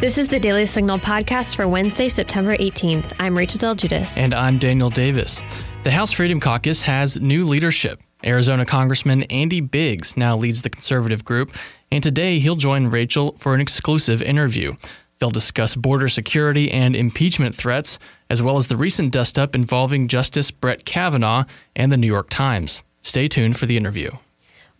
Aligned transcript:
This 0.00 0.16
is 0.16 0.28
the 0.28 0.40
Daily 0.40 0.64
Signal 0.64 0.98
podcast 0.98 1.54
for 1.54 1.68
Wednesday, 1.68 2.08
September 2.08 2.56
18th. 2.56 3.12
I'm 3.18 3.36
Rachel 3.36 3.58
Del 3.58 3.74
Guidice. 3.74 4.16
And 4.16 4.32
I'm 4.32 4.56
Daniel 4.56 4.88
Davis. 4.88 5.42
The 5.82 5.90
House 5.90 6.10
Freedom 6.10 6.40
Caucus 6.40 6.84
has 6.84 7.20
new 7.20 7.44
leadership. 7.44 8.00
Arizona 8.24 8.64
Congressman 8.64 9.24
Andy 9.24 9.60
Biggs 9.60 10.16
now 10.16 10.38
leads 10.38 10.62
the 10.62 10.70
conservative 10.70 11.22
group, 11.22 11.54
and 11.92 12.02
today 12.02 12.38
he'll 12.38 12.54
join 12.54 12.86
Rachel 12.86 13.36
for 13.36 13.54
an 13.54 13.60
exclusive 13.60 14.22
interview. 14.22 14.74
They'll 15.18 15.30
discuss 15.30 15.76
border 15.76 16.08
security 16.08 16.70
and 16.70 16.96
impeachment 16.96 17.54
threats, 17.54 17.98
as 18.30 18.42
well 18.42 18.56
as 18.56 18.68
the 18.68 18.78
recent 18.78 19.12
dust 19.12 19.38
up 19.38 19.54
involving 19.54 20.08
Justice 20.08 20.50
Brett 20.50 20.86
Kavanaugh 20.86 21.44
and 21.76 21.92
the 21.92 21.98
New 21.98 22.06
York 22.06 22.30
Times. 22.30 22.82
Stay 23.02 23.28
tuned 23.28 23.58
for 23.58 23.66
the 23.66 23.76
interview. 23.76 24.12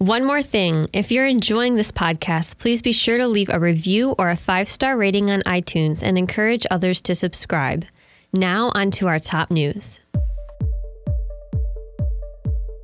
One 0.02 0.24
more 0.24 0.40
thing 0.40 0.88
if 0.94 1.12
you're 1.12 1.26
enjoying 1.26 1.74
this 1.74 1.92
podcast, 1.92 2.56
please 2.56 2.80
be 2.80 2.90
sure 2.90 3.18
to 3.18 3.28
leave 3.28 3.50
a 3.50 3.60
review 3.60 4.14
or 4.18 4.30
a 4.30 4.36
five 4.36 4.66
star 4.66 4.96
rating 4.96 5.30
on 5.30 5.42
iTunes 5.42 6.02
and 6.02 6.16
encourage 6.16 6.64
others 6.70 7.02
to 7.02 7.14
subscribe. 7.14 7.84
Now, 8.32 8.72
on 8.74 8.92
to 8.92 9.08
our 9.08 9.18
top 9.18 9.50
news. 9.50 10.00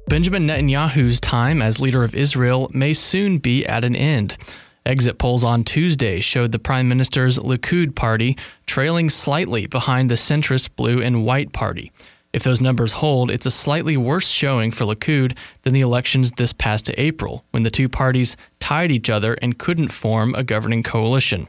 Benjamin 0.09 0.47
Netanyahu's 0.47 1.19
time 1.19 1.63
as 1.63 1.81
leader 1.81 2.05
of 2.05 2.15
Israel 2.15 2.71
may 2.75 2.93
soon 2.93 3.39
be 3.39 3.65
at 3.65 3.83
an 3.83 3.97
end. 3.97 4.37
Exit 4.85 5.17
polls 5.17 5.43
on 5.43 5.65
Tuesday 5.65 6.21
showed 6.21 6.53
the 6.53 6.59
prime 6.59 6.87
minister's 6.87 7.39
Likud 7.39 7.95
party 7.95 8.37
trailing 8.67 9.09
slightly 9.09 9.67
behind 9.67 10.11
the 10.11 10.17
centrist 10.17 10.77
blue 10.77 11.01
and 11.01 11.25
white 11.25 11.55
party. 11.55 11.93
If 12.37 12.43
those 12.43 12.61
numbers 12.61 12.93
hold, 12.93 13.31
it's 13.31 13.47
a 13.47 13.51
slightly 13.51 13.97
worse 13.97 14.29
showing 14.29 14.71
for 14.71 14.85
Likud 14.85 15.39
than 15.63 15.73
the 15.73 15.81
elections 15.81 16.33
this 16.33 16.53
past 16.53 16.91
April, 16.99 17.47
when 17.51 17.63
the 17.63 17.71
two 17.71 17.89
parties 17.89 18.37
tied 18.61 18.93
each 18.93 19.09
other 19.09 19.39
and 19.41 19.59
couldn't 19.59 19.89
form 19.89 20.35
a 20.35 20.45
governing 20.45 20.83
coalition. 20.83 21.49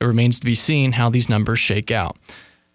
It 0.00 0.04
remains 0.04 0.40
to 0.40 0.44
be 0.44 0.56
seen 0.56 0.90
how 0.90 1.08
these 1.08 1.28
numbers 1.28 1.60
shake 1.60 1.92
out. 1.92 2.16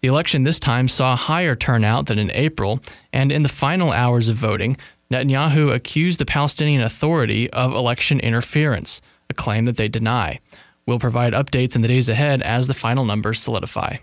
The 0.00 0.08
election 0.08 0.44
this 0.44 0.58
time 0.58 0.88
saw 0.88 1.16
higher 1.16 1.54
turnout 1.54 2.06
than 2.06 2.18
in 2.18 2.30
April, 2.32 2.80
and 3.12 3.30
in 3.30 3.42
the 3.42 3.50
final 3.50 3.92
hours 3.92 4.30
of 4.30 4.36
voting, 4.36 4.78
Netanyahu 5.10 5.70
accused 5.70 6.18
the 6.18 6.24
Palestinian 6.24 6.80
Authority 6.80 7.50
of 7.50 7.74
election 7.74 8.20
interference, 8.20 9.02
a 9.28 9.34
claim 9.34 9.66
that 9.66 9.76
they 9.76 9.88
deny. 9.88 10.40
We'll 10.86 10.98
provide 10.98 11.34
updates 11.34 11.76
in 11.76 11.82
the 11.82 11.88
days 11.88 12.08
ahead 12.08 12.40
as 12.40 12.68
the 12.68 12.74
final 12.74 13.04
numbers 13.04 13.38
solidify. 13.38 13.98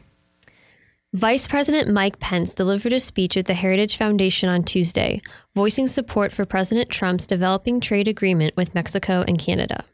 Vice 1.13 1.47
President 1.47 1.88
Mike 1.88 2.19
Pence 2.19 2.53
delivered 2.53 2.91
a 2.91 3.00
speech 3.00 3.38
at 3.38 3.45
the 3.45 3.53
Heritage 3.53 3.95
Foundation 3.95 4.50
on 4.50 4.61
Tuesday, 4.61 5.22
voicing 5.55 5.88
support 5.88 6.33
for 6.33 6.45
President 6.45 6.89
Trump's 6.89 7.25
developing 7.25 7.80
trade 7.80 8.09
agreement 8.09 8.58
with 8.58 8.75
Mexico 8.75 9.23
and 9.25 9.39
Canada. 9.39 9.86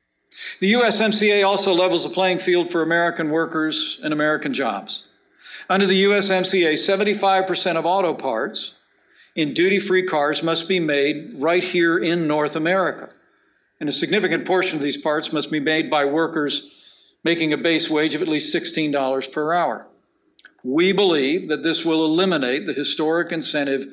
The 0.60 0.74
USMCA 0.74 1.46
also 1.46 1.72
levels 1.72 2.04
the 2.04 2.10
playing 2.10 2.40
field 2.40 2.72
for 2.72 2.82
American 2.82 3.30
workers 3.30 4.00
and 4.04 4.12
American 4.12 4.56
jobs. 4.56 5.06
Under 5.70 5.86
the 5.86 6.06
USMCA, 6.06 6.74
75% 6.74 7.76
of 7.76 7.86
auto 7.86 8.16
parts 8.16 8.74
in 9.36 9.54
duty 9.54 9.78
free 9.78 10.08
cars 10.08 10.42
must 10.42 10.68
be 10.68 10.80
made 10.80 11.36
right 11.36 11.64
here 11.64 12.00
in 12.00 12.28
North 12.28 12.56
America. 12.56 13.10
And 13.80 13.88
a 13.88 13.92
significant 13.92 14.48
portion 14.48 14.78
of 14.78 14.84
these 14.84 14.98
parts 14.98 15.32
must 15.32 15.52
be 15.52 15.60
made 15.60 15.92
by 15.92 16.06
workers 16.06 16.82
making 17.24 17.54
a 17.54 17.58
base 17.58 17.88
wage 17.88 18.16
of 18.16 18.24
at 18.24 18.28
least 18.28 18.54
$16 18.54 19.32
per 19.32 19.54
hour. 19.54 19.88
We 20.64 20.94
believe 20.94 21.50
that 21.50 21.62
this 21.62 21.84
will 21.84 22.06
eliminate 22.06 22.66
the 22.66 22.74
historic 22.74 23.32
incentive 23.32 23.86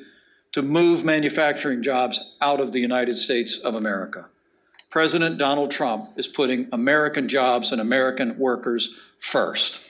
to 0.53 0.61
move 0.61 1.03
manufacturing 1.03 1.81
jobs 1.81 2.37
out 2.41 2.61
of 2.61 2.71
the 2.71 2.79
United 2.79 3.17
States 3.17 3.59
of 3.59 3.75
America. 3.75 4.25
President 4.89 5.37
Donald 5.37 5.71
Trump 5.71 6.09
is 6.17 6.27
putting 6.27 6.67
American 6.71 7.27
jobs 7.27 7.71
and 7.71 7.79
American 7.79 8.37
workers 8.37 9.09
first. 9.19 9.87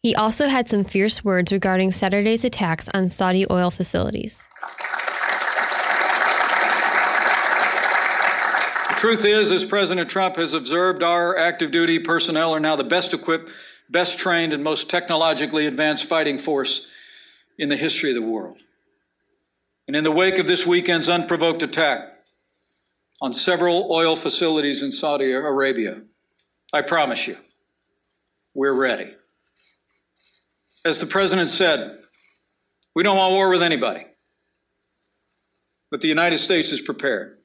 He 0.00 0.14
also 0.14 0.46
had 0.46 0.68
some 0.68 0.84
fierce 0.84 1.24
words 1.24 1.50
regarding 1.50 1.90
Saturday's 1.90 2.44
attacks 2.44 2.88
on 2.94 3.08
Saudi 3.08 3.44
oil 3.50 3.70
facilities. 3.70 4.48
Truth 8.98 9.24
is, 9.24 9.52
as 9.52 9.64
President 9.64 10.10
Trump 10.10 10.34
has 10.36 10.52
observed, 10.54 11.04
our 11.04 11.38
active 11.38 11.70
duty 11.70 12.00
personnel 12.00 12.52
are 12.52 12.60
now 12.60 12.74
the 12.74 12.82
best 12.82 13.14
equipped, 13.14 13.48
best 13.88 14.18
trained, 14.18 14.52
and 14.52 14.62
most 14.62 14.90
technologically 14.90 15.66
advanced 15.66 16.06
fighting 16.06 16.36
force 16.36 16.88
in 17.58 17.68
the 17.68 17.76
history 17.76 18.10
of 18.10 18.16
the 18.16 18.28
world. 18.28 18.58
And 19.86 19.94
in 19.94 20.02
the 20.02 20.10
wake 20.10 20.38
of 20.38 20.48
this 20.48 20.66
weekend's 20.66 21.08
unprovoked 21.08 21.62
attack 21.62 22.12
on 23.22 23.32
several 23.32 23.90
oil 23.92 24.16
facilities 24.16 24.82
in 24.82 24.90
Saudi 24.90 25.30
Arabia, 25.30 26.02
I 26.72 26.82
promise 26.82 27.26
you, 27.28 27.36
we're 28.52 28.74
ready. 28.74 29.14
As 30.84 30.98
the 30.98 31.06
president 31.06 31.50
said, 31.50 31.96
we 32.96 33.04
don't 33.04 33.16
want 33.16 33.32
war 33.32 33.48
with 33.48 33.62
anybody, 33.62 34.06
but 35.88 36.00
the 36.00 36.08
United 36.08 36.38
States 36.38 36.72
is 36.72 36.80
prepared. 36.80 37.37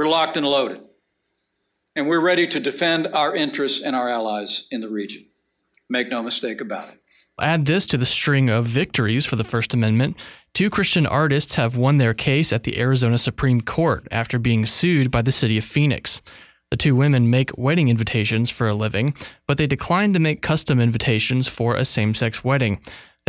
We're 0.00 0.08
locked 0.08 0.38
and 0.38 0.46
loaded. 0.46 0.86
And 1.94 2.08
we're 2.08 2.22
ready 2.22 2.46
to 2.46 2.58
defend 2.58 3.08
our 3.08 3.36
interests 3.36 3.82
and 3.82 3.94
our 3.94 4.08
allies 4.08 4.66
in 4.70 4.80
the 4.80 4.88
region. 4.88 5.24
Make 5.90 6.08
no 6.08 6.22
mistake 6.22 6.62
about 6.62 6.88
it. 6.88 6.98
Add 7.38 7.66
this 7.66 7.86
to 7.88 7.98
the 7.98 8.06
string 8.06 8.48
of 8.48 8.64
victories 8.64 9.26
for 9.26 9.36
the 9.36 9.44
First 9.44 9.74
Amendment. 9.74 10.16
Two 10.54 10.70
Christian 10.70 11.04
artists 11.04 11.56
have 11.56 11.76
won 11.76 11.98
their 11.98 12.14
case 12.14 12.50
at 12.50 12.62
the 12.62 12.80
Arizona 12.80 13.18
Supreme 13.18 13.60
Court 13.60 14.08
after 14.10 14.38
being 14.38 14.64
sued 14.64 15.10
by 15.10 15.20
the 15.20 15.32
city 15.32 15.58
of 15.58 15.64
Phoenix. 15.64 16.22
The 16.70 16.78
two 16.78 16.96
women 16.96 17.28
make 17.28 17.58
wedding 17.58 17.88
invitations 17.88 18.48
for 18.48 18.68
a 18.68 18.74
living, 18.74 19.14
but 19.46 19.58
they 19.58 19.66
declined 19.66 20.14
to 20.14 20.20
make 20.20 20.40
custom 20.40 20.80
invitations 20.80 21.46
for 21.46 21.76
a 21.76 21.84
same 21.84 22.14
sex 22.14 22.42
wedding. 22.42 22.80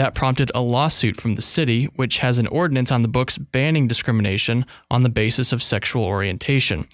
That 0.01 0.15
prompted 0.15 0.51
a 0.55 0.61
lawsuit 0.61 1.21
from 1.21 1.35
the 1.35 1.43
city, 1.43 1.85
which 1.95 2.17
has 2.25 2.39
an 2.39 2.47
ordinance 2.47 2.91
on 2.91 3.03
the 3.03 3.07
books 3.07 3.37
banning 3.37 3.87
discrimination 3.87 4.65
on 4.89 5.03
the 5.03 5.09
basis 5.09 5.53
of 5.53 5.61
sexual 5.61 6.05
orientation. 6.05 6.87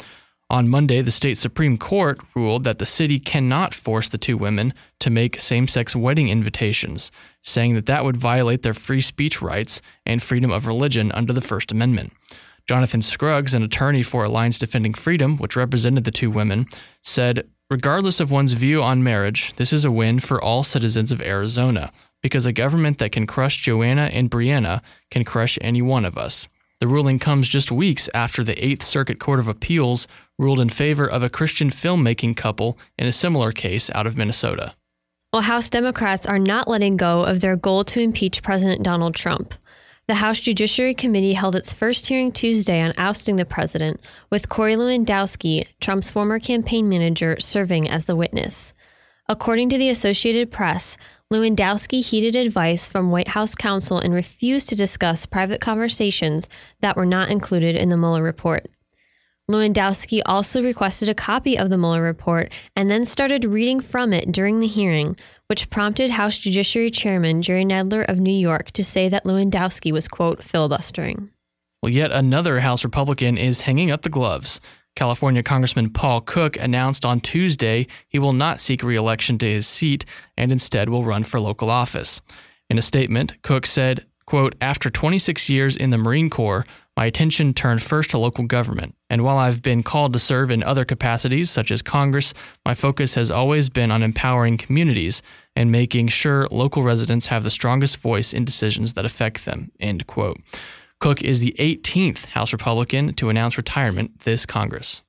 On 0.49 0.67
Monday, 0.67 1.01
the 1.01 1.09
state 1.09 1.37
Supreme 1.37 1.77
Court 1.77 2.19
ruled 2.35 2.65
that 2.65 2.79
the 2.79 2.85
city 2.85 3.17
cannot 3.17 3.73
force 3.73 4.09
the 4.09 4.17
two 4.17 4.35
women 4.35 4.73
to 4.99 5.09
make 5.09 5.39
same 5.39 5.69
sex 5.69 5.95
wedding 5.95 6.27
invitations, 6.27 7.09
saying 7.41 7.75
that 7.75 7.85
that 7.85 8.03
would 8.03 8.17
violate 8.17 8.63
their 8.63 8.73
free 8.73 8.99
speech 8.99 9.41
rights 9.41 9.81
and 10.05 10.21
freedom 10.21 10.51
of 10.51 10.67
religion 10.67 11.09
under 11.13 11.31
the 11.31 11.39
First 11.39 11.71
Amendment. 11.71 12.11
Jonathan 12.67 13.01
Scruggs, 13.01 13.53
an 13.53 13.63
attorney 13.63 14.03
for 14.03 14.25
Alliance 14.25 14.59
Defending 14.59 14.93
Freedom, 14.93 15.37
which 15.37 15.55
represented 15.55 16.03
the 16.03 16.11
two 16.11 16.29
women, 16.29 16.65
said, 17.03 17.47
Regardless 17.69 18.19
of 18.19 18.31
one's 18.31 18.51
view 18.51 18.83
on 18.83 19.01
marriage, 19.01 19.53
this 19.55 19.71
is 19.71 19.85
a 19.85 19.91
win 19.91 20.19
for 20.19 20.41
all 20.41 20.63
citizens 20.63 21.13
of 21.13 21.21
Arizona 21.21 21.93
because 22.21 22.45
a 22.45 22.51
government 22.51 22.97
that 22.97 23.11
can 23.11 23.27
crush 23.27 23.57
Joanna 23.57 24.09
and 24.13 24.31
Breanna 24.31 24.81
can 25.11 25.23
crush 25.23 25.57
any 25.61 25.81
one 25.81 26.05
of 26.05 26.17
us. 26.17 26.47
The 26.79 26.87
ruling 26.87 27.17
comes 27.17 27.49
just 27.49 27.71
weeks 27.71 28.07
after 28.13 28.43
the 28.43 28.63
Eighth 28.63 28.83
Circuit 28.83 29.19
Court 29.19 29.39
of 29.39 29.47
Appeals 29.47 30.07
ruled 30.37 30.59
in 30.59 30.69
favor 30.69 31.07
of 31.07 31.23
a 31.23 31.29
Christian 31.29 31.71
filmmaking 31.71 32.37
couple 32.37 32.77
in 32.97 33.07
a 33.07 33.11
similar 33.11 33.51
case 33.51 33.89
out 33.95 34.05
of 34.05 34.15
Minnesota. 34.15 34.75
Well, 35.33 35.41
House 35.41 35.69
Democrats 35.69 36.25
are 36.25 36.39
not 36.39 36.67
letting 36.67 36.95
go 36.95 37.23
of 37.23 37.41
their 37.41 37.55
goal 37.55 37.83
to 37.85 37.99
impeach 37.99 38.43
President 38.43 38.83
Donald 38.83 39.15
Trump. 39.15 39.53
The 40.07 40.15
House 40.15 40.39
Judiciary 40.39 40.93
Committee 40.93 41.33
held 41.33 41.55
its 41.55 41.73
first 41.73 42.07
hearing 42.07 42.31
Tuesday 42.31 42.79
on 42.79 42.93
ousting 42.95 43.35
the 43.35 43.43
president, 43.43 43.99
with 44.29 44.47
Corey 44.47 44.75
Lewandowski, 44.75 45.67
Trump's 45.81 46.09
former 46.09 46.39
campaign 46.39 46.87
manager, 46.87 47.37
serving 47.39 47.89
as 47.89 48.05
the 48.05 48.15
witness. 48.15 48.73
According 49.29 49.67
to 49.69 49.77
the 49.77 49.89
Associated 49.89 50.51
Press, 50.51 50.95
Lewandowski 51.33 52.01
heeded 52.01 52.33
advice 52.33 52.87
from 52.87 53.11
White 53.11 53.27
House 53.29 53.55
counsel 53.55 53.99
and 53.99 54.13
refused 54.13 54.69
to 54.69 54.75
discuss 54.75 55.25
private 55.25 55.59
conversations 55.59 56.47
that 56.79 56.95
were 56.95 57.05
not 57.05 57.29
included 57.29 57.75
in 57.75 57.89
the 57.89 57.97
Mueller 57.97 58.23
report. 58.23 58.67
Lewandowski 59.51 60.21
also 60.25 60.63
requested 60.63 61.09
a 61.09 61.13
copy 61.13 61.57
of 61.57 61.69
the 61.69 61.77
Mueller 61.77 62.01
report 62.01 62.53
and 62.73 62.89
then 62.89 63.03
started 63.03 63.43
reading 63.43 63.81
from 63.81 64.13
it 64.13 64.31
during 64.31 64.61
the 64.61 64.67
hearing, 64.67 65.17
which 65.47 65.69
prompted 65.69 66.11
House 66.11 66.37
Judiciary 66.37 66.89
Chairman 66.89 67.41
Jerry 67.41 67.65
Nadler 67.65 68.07
of 68.07 68.21
New 68.21 68.31
York 68.31 68.71
to 68.71 68.83
say 68.83 69.09
that 69.09 69.25
Lewandowski 69.25 69.91
was, 69.91 70.07
quote, 70.07 70.41
filibustering. 70.41 71.31
Well, 71.83 71.91
yet 71.91 72.13
another 72.13 72.61
House 72.61 72.85
Republican 72.85 73.37
is 73.37 73.61
hanging 73.61 73.91
up 73.91 74.03
the 74.03 74.09
gloves. 74.09 74.61
California 74.97 75.43
Congressman 75.43 75.91
Paul 75.91 76.21
Cook 76.21 76.57
announced 76.57 77.05
on 77.05 77.21
Tuesday 77.21 77.85
he 78.09 78.17
will 78.17 78.33
not 78.33 78.59
seek 78.59 78.81
re 78.81 78.95
election 78.95 79.37
to 79.37 79.45
his 79.45 79.67
seat 79.67 80.05
and 80.35 80.51
instead 80.51 80.89
will 80.89 81.05
run 81.05 81.23
for 81.23 81.39
local 81.39 81.69
office. 81.69 82.19
In 82.67 82.79
a 82.79 82.81
statement, 82.81 83.39
Cook 83.43 83.67
said, 83.67 84.07
quote, 84.25 84.55
After 84.59 84.89
26 84.89 85.49
years 85.49 85.77
in 85.77 85.91
the 85.91 85.99
Marine 85.99 86.31
Corps, 86.31 86.65
my 86.97 87.05
attention 87.05 87.53
turned 87.53 87.83
first 87.83 88.09
to 88.09 88.17
local 88.17 88.45
government. 88.45 88.95
And 89.07 89.23
while 89.23 89.37
I've 89.37 89.61
been 89.61 89.83
called 89.83 90.13
to 90.13 90.19
serve 90.19 90.49
in 90.49 90.63
other 90.63 90.83
capacities, 90.83 91.51
such 91.51 91.69
as 91.69 91.83
Congress, 91.83 92.33
my 92.65 92.73
focus 92.73 93.13
has 93.13 93.29
always 93.29 93.69
been 93.69 93.91
on 93.91 94.01
empowering 94.01 94.57
communities 94.57 95.21
and 95.55 95.71
making 95.71 96.07
sure 96.07 96.47
local 96.49 96.81
residents 96.81 97.27
have 97.27 97.43
the 97.43 97.51
strongest 97.51 97.97
voice 97.97 98.33
in 98.33 98.45
decisions 98.45 98.95
that 98.95 99.05
affect 99.05 99.45
them. 99.45 99.71
End 99.79 100.07
quote. 100.07 100.41
Cook 100.99 101.21
is 101.21 101.41
the 101.41 101.55
18th 101.59 102.25
House 102.27 102.51
Republican 102.51 103.13
to 103.15 103.29
announce 103.29 103.55
retirement 103.55 104.21
this 104.21 104.45
Congress. 104.45 105.03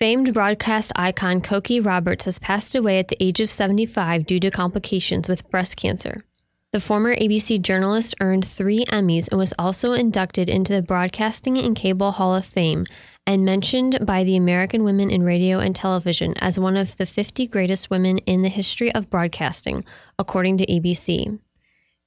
Famed 0.00 0.34
broadcast 0.34 0.92
icon 0.96 1.40
Cokie 1.40 1.84
Roberts 1.84 2.24
has 2.24 2.38
passed 2.38 2.74
away 2.74 2.98
at 2.98 3.08
the 3.08 3.16
age 3.20 3.40
of 3.40 3.50
75 3.50 4.26
due 4.26 4.40
to 4.40 4.50
complications 4.50 5.28
with 5.28 5.48
breast 5.50 5.76
cancer. 5.76 6.24
The 6.72 6.80
former 6.80 7.14
ABC 7.14 7.62
journalist 7.62 8.16
earned 8.20 8.44
three 8.44 8.84
Emmys 8.86 9.28
and 9.30 9.38
was 9.38 9.54
also 9.58 9.92
inducted 9.92 10.50
into 10.50 10.74
the 10.74 10.82
Broadcasting 10.82 11.56
and 11.56 11.74
Cable 11.74 12.12
Hall 12.12 12.34
of 12.34 12.44
Fame 12.44 12.84
and 13.26 13.44
mentioned 13.44 14.04
by 14.04 14.24
the 14.24 14.36
American 14.36 14.84
Women 14.84 15.10
in 15.10 15.22
Radio 15.22 15.60
and 15.60 15.74
Television 15.74 16.34
as 16.38 16.58
one 16.58 16.76
of 16.76 16.96
the 16.96 17.06
50 17.06 17.46
greatest 17.46 17.88
women 17.88 18.18
in 18.18 18.42
the 18.42 18.48
history 18.48 18.92
of 18.92 19.08
broadcasting, 19.08 19.84
according 20.18 20.58
to 20.58 20.66
ABC. 20.66 21.38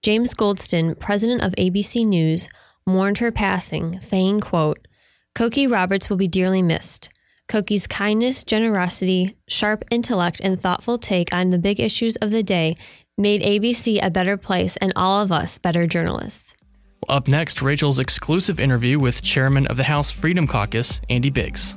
James 0.02 0.34
Goldston, 0.34 0.98
president 0.98 1.44
of 1.44 1.52
ABC 1.54 2.06
News, 2.06 2.48
mourned 2.86 3.18
her 3.18 3.32
passing, 3.32 4.00
saying, 4.00 4.40
quote, 4.40 4.88
Cokie 5.36 5.70
Roberts 5.70 6.10
will 6.10 6.16
be 6.16 6.28
dearly 6.28 6.62
missed. 6.62 7.10
Cokie's 7.50 7.86
kindness, 7.86 8.46
generosity, 8.46 9.36
sharp 9.50 9.84
intellect, 9.92 10.40
and 10.42 10.60
thoughtful 10.60 10.98
take 10.98 11.34
on 11.34 11.50
the 11.50 11.60
big 11.60 11.82
issues 11.82 12.16
of 12.18 12.32
the 12.32 12.44
day 12.44 12.78
made 13.18 13.42
ABC 13.42 14.00
a 14.02 14.10
better 14.10 14.38
place 14.38 14.78
and 14.78 14.94
all 14.96 15.22
of 15.22 15.32
us 15.34 15.58
better 15.58 15.86
journalists. 15.86 16.56
Up 17.10 17.28
next, 17.28 17.62
Rachel's 17.62 18.00
exclusive 18.00 18.60
interview 18.60 19.00
with 19.00 19.22
Chairman 19.22 19.68
of 19.68 19.76
the 19.76 19.84
House 19.84 20.12
Freedom 20.12 20.48
Caucus, 20.48 21.02
Andy 21.10 21.30
Biggs. 21.30 21.76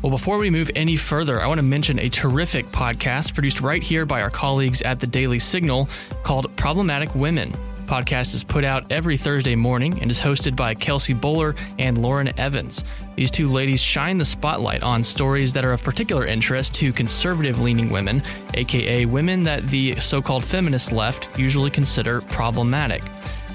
Well, 0.00 0.10
before 0.10 0.38
we 0.38 0.48
move 0.48 0.70
any 0.76 0.94
further, 0.94 1.40
I 1.40 1.48
want 1.48 1.58
to 1.58 1.64
mention 1.64 1.98
a 1.98 2.08
terrific 2.08 2.66
podcast 2.70 3.34
produced 3.34 3.60
right 3.60 3.82
here 3.82 4.06
by 4.06 4.20
our 4.20 4.30
colleagues 4.30 4.80
at 4.82 5.00
the 5.00 5.08
Daily 5.08 5.40
Signal 5.40 5.88
called 6.22 6.54
Problematic 6.56 7.12
Women 7.16 7.52
podcast 7.88 8.34
is 8.34 8.44
put 8.44 8.64
out 8.64 8.84
every 8.92 9.16
Thursday 9.16 9.56
morning 9.56 9.98
and 10.02 10.10
is 10.10 10.20
hosted 10.20 10.54
by 10.54 10.74
Kelsey 10.74 11.14
Bolar 11.14 11.58
and 11.78 11.96
Lauren 11.98 12.38
Evans. 12.38 12.84
These 13.16 13.30
two 13.30 13.48
ladies 13.48 13.80
shine 13.80 14.18
the 14.18 14.24
spotlight 14.26 14.82
on 14.82 15.02
stories 15.02 15.54
that 15.54 15.64
are 15.64 15.72
of 15.72 15.82
particular 15.82 16.26
interest 16.26 16.74
to 16.76 16.92
conservative 16.92 17.60
leaning 17.60 17.88
women, 17.88 18.22
aka 18.54 19.06
women 19.06 19.42
that 19.44 19.66
the 19.68 19.98
so 20.00 20.20
called 20.20 20.44
feminist 20.44 20.92
left 20.92 21.36
usually 21.38 21.70
consider 21.70 22.20
problematic. 22.20 23.02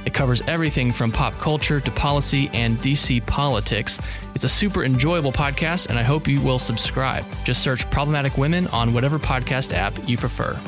It 0.05 0.13
covers 0.13 0.41
everything 0.47 0.91
from 0.91 1.11
pop 1.11 1.33
culture 1.35 1.79
to 1.79 1.91
policy 1.91 2.49
and 2.53 2.77
DC 2.79 3.25
politics. 3.25 3.99
It's 4.35 4.43
a 4.43 4.49
super 4.49 4.83
enjoyable 4.83 5.31
podcast, 5.31 5.87
and 5.87 5.97
I 5.97 6.03
hope 6.03 6.27
you 6.27 6.41
will 6.41 6.59
subscribe. 6.59 7.25
Just 7.43 7.63
search 7.63 7.89
Problematic 7.89 8.37
Women 8.37 8.67
on 8.67 8.93
whatever 8.93 9.19
podcast 9.19 9.73
app 9.73 9.93
you 10.07 10.17
prefer. 10.17 10.59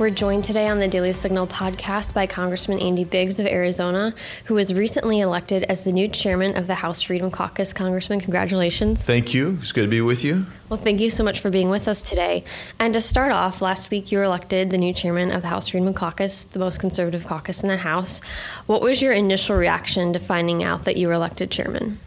We're 0.00 0.08
joined 0.08 0.44
today 0.44 0.66
on 0.66 0.78
the 0.78 0.88
Daily 0.88 1.12
Signal 1.12 1.46
podcast 1.46 2.14
by 2.14 2.26
Congressman 2.26 2.78
Andy 2.78 3.04
Biggs 3.04 3.38
of 3.38 3.46
Arizona, 3.46 4.14
who 4.46 4.54
was 4.54 4.72
recently 4.72 5.20
elected 5.20 5.62
as 5.64 5.84
the 5.84 5.92
new 5.92 6.08
chairman 6.08 6.56
of 6.56 6.66
the 6.66 6.76
House 6.76 7.02
Freedom 7.02 7.30
Caucus. 7.30 7.74
Congressman, 7.74 8.22
congratulations. 8.22 9.04
Thank 9.04 9.34
you. 9.34 9.58
It's 9.58 9.72
good 9.72 9.82
to 9.82 9.88
be 9.88 10.00
with 10.00 10.24
you. 10.24 10.46
Well, 10.70 10.80
thank 10.80 11.00
you 11.00 11.10
so 11.10 11.22
much 11.22 11.40
for 11.40 11.50
being 11.50 11.68
with 11.68 11.86
us 11.86 12.00
today. 12.00 12.44
And 12.78 12.94
to 12.94 13.00
start 13.02 13.30
off, 13.30 13.60
last 13.60 13.90
week 13.90 14.10
you 14.10 14.16
were 14.16 14.24
elected 14.24 14.70
the 14.70 14.78
new 14.78 14.94
chairman 14.94 15.30
of 15.30 15.42
the 15.42 15.48
House 15.48 15.68
Freedom 15.68 15.92
Caucus, 15.92 16.46
the 16.46 16.58
most 16.58 16.80
conservative 16.80 17.26
caucus 17.26 17.62
in 17.62 17.68
the 17.68 17.76
House. 17.76 18.22
What 18.64 18.80
was 18.80 19.02
your 19.02 19.12
initial 19.12 19.54
reaction 19.54 20.14
to 20.14 20.18
finding 20.18 20.62
out 20.62 20.86
that 20.86 20.96
you 20.96 21.08
were 21.08 21.12
elected 21.12 21.50
chairman? 21.50 21.98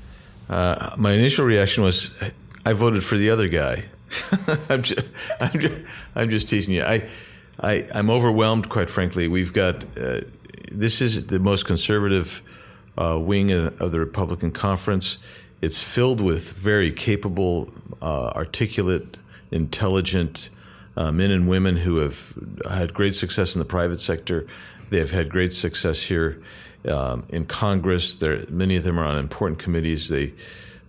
Uh, 0.50 0.96
my 0.98 1.12
initial 1.12 1.46
reaction 1.46 1.84
was, 1.84 2.20
I 2.66 2.74
voted 2.74 3.04
for 3.04 3.20
the 3.20 3.30
other 3.30 3.48
guy. 3.48 3.84
I'm, 4.68 4.82
just, 4.82 5.12
I'm, 5.40 5.60
just, 5.60 5.84
I'm 6.16 6.30
just 6.32 6.50
teasing 6.50 6.74
you. 6.74 6.82
I 6.82 7.08
I, 7.60 7.86
am 7.94 8.10
overwhelmed, 8.10 8.70
quite 8.70 8.90
frankly. 8.90 9.28
We've 9.28 9.54
got 9.54 9.86
uh, 9.98 10.22
this 10.72 11.02
is 11.02 11.28
the 11.28 11.40
most 11.40 11.66
conservative 11.66 12.42
uh, 12.98 13.20
wing 13.22 13.52
of, 13.52 13.80
of, 13.80 13.92
the 13.92 14.00
Republican 14.00 14.52
conference. 14.52 15.18
It's 15.62 15.82
filled 15.82 16.20
with 16.20 16.52
very 16.54 16.92
capable, 16.92 17.72
uh, 18.02 18.32
articulate, 18.36 19.18
intelligent 19.52 20.50
uh, 20.98 21.12
men 21.12 21.32
and 21.32 21.48
women 21.48 21.78
who 21.78 21.98
have 21.98 22.34
had 22.70 22.94
great 22.94 23.16
success 23.16 23.56
in 23.56 23.60
the 23.60 23.66
private 23.66 24.02
sector. 24.02 24.48
They 24.90 25.00
have 25.00 25.12
had 25.12 25.30
great 25.30 25.54
success 25.54 26.04
here 26.04 26.42
um, 26.90 27.26
in 27.30 27.46
Congress. 27.46 28.16
There, 28.16 28.46
many 28.50 28.76
of 28.76 28.84
them 28.84 29.00
are 29.00 29.06
on 29.06 29.18
important 29.18 29.60
committees. 29.60 30.10
They 30.10 30.34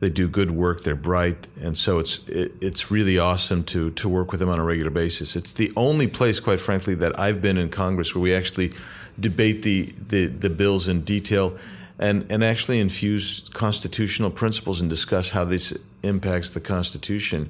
they 0.04 0.10
do 0.10 0.28
good 0.28 0.50
work. 0.50 0.82
They're 0.82 0.94
bright, 0.94 1.46
and 1.62 1.78
so 1.78 1.98
it's 1.98 2.28
it, 2.28 2.52
it's 2.60 2.90
really 2.90 3.18
awesome 3.18 3.64
to 3.64 3.90
to 3.92 4.08
work 4.08 4.30
with 4.32 4.40
them 4.40 4.50
on 4.50 4.58
a 4.58 4.64
regular 4.64 4.90
basis. 4.90 5.34
It's 5.34 5.52
the 5.52 5.72
only 5.76 6.06
place, 6.06 6.40
quite 6.40 6.60
frankly, 6.60 6.94
that 6.96 7.18
I've 7.18 7.40
been 7.40 7.56
in 7.56 7.70
Congress 7.70 8.14
where 8.14 8.20
we 8.20 8.34
actually 8.34 8.72
debate 9.18 9.62
the 9.62 9.88
the, 10.08 10.26
the 10.26 10.50
bills 10.50 10.88
in 10.88 11.04
detail, 11.04 11.56
and 11.98 12.26
and 12.30 12.44
actually 12.44 12.80
infuse 12.80 13.48
constitutional 13.54 14.30
principles 14.30 14.82
and 14.82 14.90
discuss 14.90 15.30
how 15.30 15.46
this 15.46 15.72
impacts 16.02 16.50
the 16.50 16.60
Constitution 16.60 17.48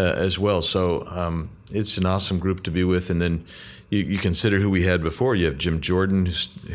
uh, 0.00 0.14
as 0.16 0.38
well. 0.38 0.62
So 0.62 1.06
um, 1.08 1.50
it's 1.72 1.98
an 1.98 2.06
awesome 2.06 2.38
group 2.38 2.62
to 2.64 2.70
be 2.70 2.84
with, 2.84 3.10
and 3.10 3.20
then. 3.20 3.44
You, 3.92 4.04
you, 4.04 4.18
consider 4.18 4.60
who 4.60 4.70
we 4.70 4.84
had 4.84 5.02
before. 5.02 5.34
You 5.34 5.46
have 5.46 5.58
Jim 5.58 5.80
Jordan, 5.80 6.28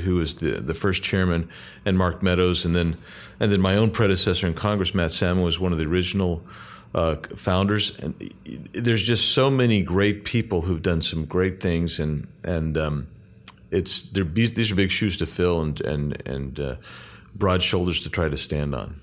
who 0.04 0.16
was 0.16 0.36
the, 0.36 0.60
the 0.60 0.74
first 0.74 1.02
chairman, 1.02 1.48
and 1.86 1.98
Mark 1.98 2.22
Meadows, 2.22 2.66
and 2.66 2.76
then 2.76 2.98
and 3.40 3.54
then 3.54 3.62
my 3.62 3.78
own 3.78 3.92
predecessor 3.92 4.48
in 4.48 4.54
Congress, 4.54 4.94
Matt 4.94 5.14
Salmon, 5.14 5.42
was 5.42 5.58
one 5.58 5.72
of 5.72 5.78
the 5.78 5.86
original 5.86 6.44
uh, 6.94 7.16
founders. 7.38 7.98
And 8.00 8.16
there's 8.74 9.08
just 9.08 9.34
so 9.34 9.50
many 9.50 9.82
great 9.82 10.26
people 10.26 10.64
who've 10.64 10.82
done 10.82 11.02
some 11.02 11.24
great 11.24 11.62
things, 11.62 12.02
and 12.02 12.28
and 12.44 12.78
um, 12.78 13.08
it's 13.72 14.12
these 14.12 14.72
are 14.74 14.76
big 14.76 14.92
shoes 14.92 15.16
to 15.16 15.26
fill, 15.26 15.62
and 15.62 15.80
and 15.80 16.28
and 16.28 16.60
uh, 16.60 16.76
broad 17.34 17.64
shoulders 17.64 18.04
to 18.04 18.10
try 18.10 18.28
to 18.28 18.36
stand 18.36 18.76
on. 18.76 19.00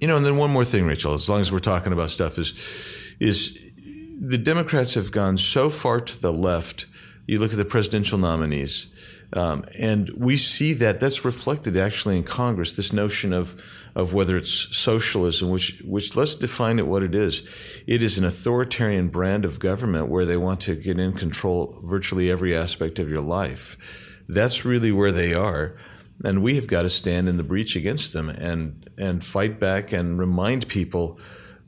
You 0.00 0.06
know, 0.06 0.16
and 0.16 0.24
then 0.24 0.36
one 0.36 0.50
more 0.50 0.64
thing, 0.64 0.86
Rachel. 0.86 1.14
As 1.14 1.28
long 1.28 1.40
as 1.40 1.50
we're 1.50 1.58
talking 1.58 1.92
about 1.92 2.10
stuff, 2.10 2.38
is 2.38 3.09
is 3.20 3.72
the 4.20 4.38
Democrats 4.38 4.94
have 4.94 5.12
gone 5.12 5.36
so 5.36 5.70
far 5.70 6.00
to 6.00 6.20
the 6.20 6.32
left. 6.32 6.86
You 7.26 7.38
look 7.38 7.52
at 7.52 7.58
the 7.58 7.64
presidential 7.64 8.18
nominees 8.18 8.88
um, 9.32 9.64
and 9.78 10.10
we 10.16 10.36
see 10.36 10.72
that 10.74 10.98
that's 10.98 11.24
reflected 11.24 11.76
actually 11.76 12.16
in 12.16 12.24
Congress. 12.24 12.72
This 12.72 12.92
notion 12.92 13.32
of 13.32 13.62
of 13.94 14.12
whether 14.12 14.36
it's 14.36 14.76
socialism, 14.76 15.50
which 15.50 15.80
which 15.84 16.16
let's 16.16 16.34
define 16.34 16.78
it 16.78 16.86
what 16.86 17.02
it 17.02 17.14
is. 17.14 17.48
It 17.86 18.02
is 18.02 18.18
an 18.18 18.24
authoritarian 18.24 19.08
brand 19.08 19.44
of 19.44 19.60
government 19.60 20.08
where 20.08 20.24
they 20.24 20.36
want 20.36 20.60
to 20.62 20.74
get 20.74 20.98
in 20.98 21.12
control 21.12 21.78
virtually 21.82 22.30
every 22.30 22.56
aspect 22.56 22.98
of 22.98 23.08
your 23.08 23.20
life. 23.20 24.22
That's 24.28 24.64
really 24.64 24.92
where 24.92 25.12
they 25.12 25.32
are, 25.32 25.76
and 26.24 26.42
we 26.42 26.56
have 26.56 26.66
got 26.66 26.82
to 26.82 26.90
stand 26.90 27.28
in 27.28 27.36
the 27.36 27.44
breach 27.44 27.76
against 27.76 28.12
them 28.12 28.28
and 28.30 28.90
and 28.98 29.24
fight 29.24 29.60
back 29.60 29.92
and 29.92 30.18
remind 30.18 30.66
people 30.66 31.18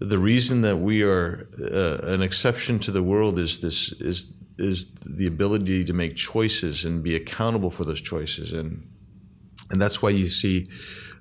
the 0.08 0.18
reason 0.18 0.62
that 0.62 0.78
we 0.78 1.02
are 1.02 1.48
uh, 1.60 2.12
an 2.12 2.22
exception 2.22 2.78
to 2.80 2.90
the 2.90 3.02
world 3.02 3.38
is 3.38 3.60
this 3.60 3.92
is 3.92 4.32
is 4.58 4.92
the 5.06 5.26
ability 5.26 5.84
to 5.84 5.92
make 5.92 6.14
choices 6.14 6.84
and 6.84 7.02
be 7.02 7.16
accountable 7.16 7.70
for 7.70 7.84
those 7.84 8.00
choices. 8.00 8.52
And 8.52 8.88
and 9.70 9.80
that's 9.80 10.02
why 10.02 10.10
you 10.10 10.28
see 10.28 10.66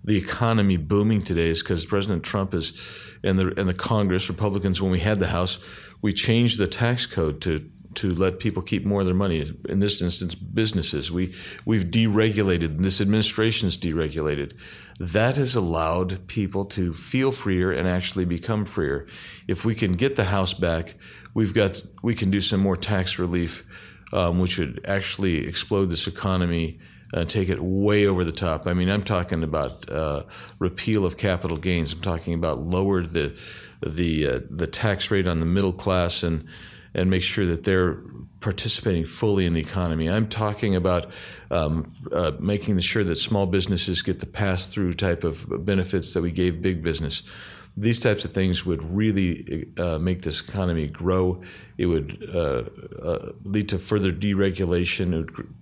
the 0.04 0.18
economy 0.18 0.78
booming 0.78 1.22
today 1.22 1.50
is 1.50 1.62
because 1.62 1.86
President 1.86 2.24
Trump 2.24 2.54
is 2.54 3.18
and 3.24 3.40
the 3.40 3.54
and 3.60 3.70
the 3.70 3.74
Congress 3.74 4.30
Republicans 4.30 4.82
when 4.82 4.92
we 4.92 5.00
had 5.00 5.20
the 5.20 5.28
House 5.28 5.60
we 6.02 6.12
changed 6.12 6.58
the 6.58 6.68
tax 6.68 7.06
code 7.06 7.42
to 7.42 7.70
to 7.96 8.14
let 8.14 8.40
people 8.40 8.62
keep 8.62 8.86
more 8.86 9.02
of 9.02 9.08
their 9.08 9.16
money 9.16 9.54
in 9.68 9.80
this 9.80 10.02
instance 10.02 10.36
businesses 10.36 11.12
we 11.12 11.34
we've 11.66 11.86
deregulated 11.86 12.78
this 12.80 13.02
administration 13.02 13.68
is 13.68 13.78
deregulated 13.78 14.54
that 15.00 15.36
has 15.36 15.56
allowed 15.56 16.28
people 16.28 16.64
to 16.64 16.94
feel 16.94 17.32
freer 17.32 17.72
and 17.72 17.88
actually 17.88 18.26
become 18.26 18.66
freer 18.66 19.08
if 19.48 19.66
we 19.66 19.74
can 19.76 19.92
get 19.92 20.16
the 20.16 20.26
house 20.26 20.54
back 20.54 20.96
we've 21.34 21.54
got 21.54 21.82
we 22.02 22.16
can 22.16 22.32
do 22.32 22.42
some 22.42 22.60
more 22.60 22.76
tax 22.76 23.20
relief, 23.20 24.06
um, 24.14 24.40
which 24.40 24.58
would 24.58 24.82
actually 24.86 25.48
explode 25.48 25.88
this 25.88 26.08
economy. 26.08 26.80
Uh, 27.14 27.26
take 27.26 27.50
it 27.50 27.60
way 27.60 28.06
over 28.06 28.24
the 28.24 28.32
top. 28.32 28.66
I 28.66 28.74
mean, 28.74 28.90
I'm 28.90 29.04
talking 29.04 29.44
about 29.44 29.90
uh, 29.92 30.24
repeal 30.60 31.06
of 31.06 31.18
capital 31.18 31.58
gains. 31.58 31.92
I'm 31.92 32.00
talking 32.00 32.34
about 32.34 32.60
lower 32.60 33.02
the 33.02 33.38
the 33.86 34.28
uh, 34.28 34.40
the 34.50 34.68
tax 34.68 35.12
rate 35.12 35.28
on 35.28 35.42
the 35.42 35.46
middle 35.46 35.74
class 35.74 36.24
and 36.24 36.48
and 36.94 37.10
make 37.10 37.24
sure 37.24 37.46
that 37.46 37.64
they're 37.64 38.02
participating 38.40 39.06
fully 39.06 39.46
in 39.46 39.54
the 39.54 39.62
economy. 39.62 40.10
I'm 40.10 40.28
talking 40.28 40.76
about 40.76 41.12
um, 41.50 41.92
uh, 42.12 42.32
making 42.40 42.80
sure 42.80 43.04
that 43.04 43.16
small 43.16 43.46
businesses 43.46 44.02
get 44.02 44.20
the 44.20 44.26
pass 44.26 44.68
through 44.68 44.94
type 44.94 45.24
of 45.24 45.66
benefits 45.66 46.14
that 46.14 46.22
we 46.22 46.32
gave 46.32 46.62
big 46.62 46.84
business 46.84 47.24
these 47.78 48.00
types 48.00 48.26
of 48.26 48.32
things 48.32 48.66
would 48.66 48.84
really 48.84 49.72
uh, 49.80 49.98
make 49.98 50.24
this 50.24 50.42
economy 50.42 50.88
grow. 50.88 51.42
It 51.78 51.86
would 51.86 52.22
uh, 52.34 52.64
uh, 53.02 53.32
lead 53.44 53.70
to 53.70 53.80
further 53.80 54.12
deregulation. 54.12 55.12
Would, 55.12 55.54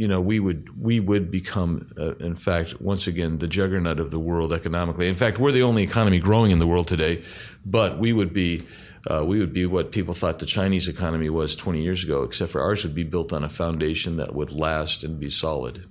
you 0.00 0.08
know, 0.08 0.18
we 0.18 0.40
would 0.40 0.82
we 0.82 0.98
would 0.98 1.30
become, 1.30 1.86
uh, 1.98 2.14
in 2.14 2.34
fact, 2.34 2.80
once 2.80 3.06
again, 3.06 3.36
the 3.36 3.46
juggernaut 3.46 4.00
of 4.00 4.10
the 4.10 4.18
world 4.18 4.50
economically. 4.50 5.08
In 5.08 5.14
fact, 5.14 5.38
we're 5.38 5.52
the 5.52 5.62
only 5.62 5.82
economy 5.82 6.18
growing 6.18 6.52
in 6.52 6.58
the 6.58 6.66
world 6.66 6.88
today, 6.88 7.22
but 7.66 7.98
we 7.98 8.14
would 8.14 8.32
be. 8.32 8.62
Uh, 9.06 9.24
we 9.26 9.38
would 9.38 9.52
be 9.52 9.64
what 9.64 9.92
people 9.92 10.12
thought 10.12 10.40
the 10.40 10.46
Chinese 10.46 10.86
economy 10.86 11.30
was 11.30 11.56
20 11.56 11.82
years 11.82 12.04
ago, 12.04 12.22
except 12.22 12.52
for 12.52 12.60
ours 12.60 12.84
would 12.84 12.94
be 12.94 13.02
built 13.02 13.32
on 13.32 13.42
a 13.42 13.48
foundation 13.48 14.18
that 14.18 14.34
would 14.34 14.52
last 14.52 15.02
and 15.02 15.18
be 15.18 15.30
solid. 15.30 15.86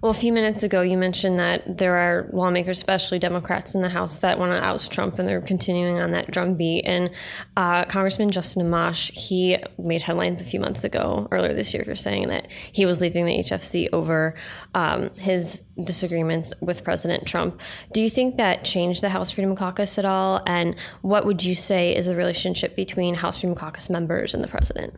Well, 0.00 0.12
a 0.12 0.14
few 0.14 0.32
minutes 0.32 0.62
ago, 0.62 0.82
you 0.82 0.96
mentioned 0.96 1.40
that 1.40 1.78
there 1.78 1.96
are 1.96 2.30
lawmakers, 2.32 2.78
especially 2.78 3.18
Democrats 3.18 3.74
in 3.74 3.82
the 3.82 3.88
House, 3.88 4.18
that 4.18 4.38
want 4.38 4.52
to 4.52 4.64
oust 4.64 4.92
Trump, 4.92 5.18
and 5.18 5.28
they're 5.28 5.40
continuing 5.40 6.00
on 6.00 6.12
that 6.12 6.30
drumbeat. 6.30 6.84
And 6.86 7.10
uh, 7.56 7.84
Congressman 7.86 8.30
Justin 8.30 8.64
Amash, 8.64 9.10
he 9.10 9.58
made 9.76 10.02
headlines 10.02 10.40
a 10.40 10.44
few 10.44 10.60
months 10.60 10.84
ago, 10.84 11.26
earlier 11.32 11.52
this 11.52 11.74
year, 11.74 11.82
for 11.82 11.96
saying 11.96 12.28
that 12.28 12.46
he 12.70 12.86
was 12.86 13.00
leaving 13.00 13.26
the 13.26 13.38
HFC 13.38 13.88
over 13.92 14.36
um, 14.72 15.10
his 15.16 15.64
disagreements 15.82 16.54
with 16.60 16.84
President 16.84 17.26
Trump. 17.26 17.60
Do 17.92 18.00
you 18.00 18.08
think 18.08 18.36
that 18.36 18.62
changed 18.62 19.02
the 19.02 19.08
House 19.08 19.32
Freedom 19.32 19.56
Caucus 19.56 19.98
at 19.98 20.04
all? 20.04 20.42
And 20.46 20.76
what 21.02 21.26
would 21.26 21.42
you 21.42 21.56
say 21.56 21.96
is 21.96 22.06
the 22.06 22.14
relationship 22.14 22.76
between 22.76 23.16
House 23.16 23.38
Freedom 23.40 23.56
Caucus 23.56 23.90
members 23.90 24.32
and 24.32 24.44
the 24.44 24.48
president? 24.48 24.94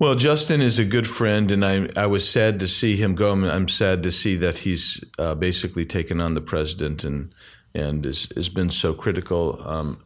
Well, 0.00 0.14
Justin 0.14 0.60
is 0.60 0.78
a 0.78 0.84
good 0.84 1.08
friend, 1.08 1.50
and 1.50 1.64
I 1.64 1.88
I 1.96 2.06
was 2.06 2.28
sad 2.28 2.60
to 2.60 2.68
see 2.68 2.94
him 2.94 3.16
go. 3.16 3.32
I'm 3.32 3.66
sad 3.66 4.04
to 4.04 4.12
see 4.12 4.36
that 4.36 4.58
he's 4.58 5.04
uh, 5.18 5.34
basically 5.34 5.84
taken 5.84 6.20
on 6.20 6.34
the 6.34 6.40
president 6.40 7.02
and 7.02 7.34
and 7.74 8.04
has 8.04 8.48
been 8.48 8.70
so 8.70 8.94
critical. 8.94 9.60
Um, 9.66 9.98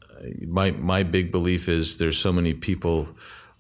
my 0.46 0.70
my 0.70 1.02
big 1.02 1.30
belief 1.30 1.68
is 1.68 1.98
there's 1.98 2.16
so 2.16 2.32
many 2.32 2.54
people 2.54 3.08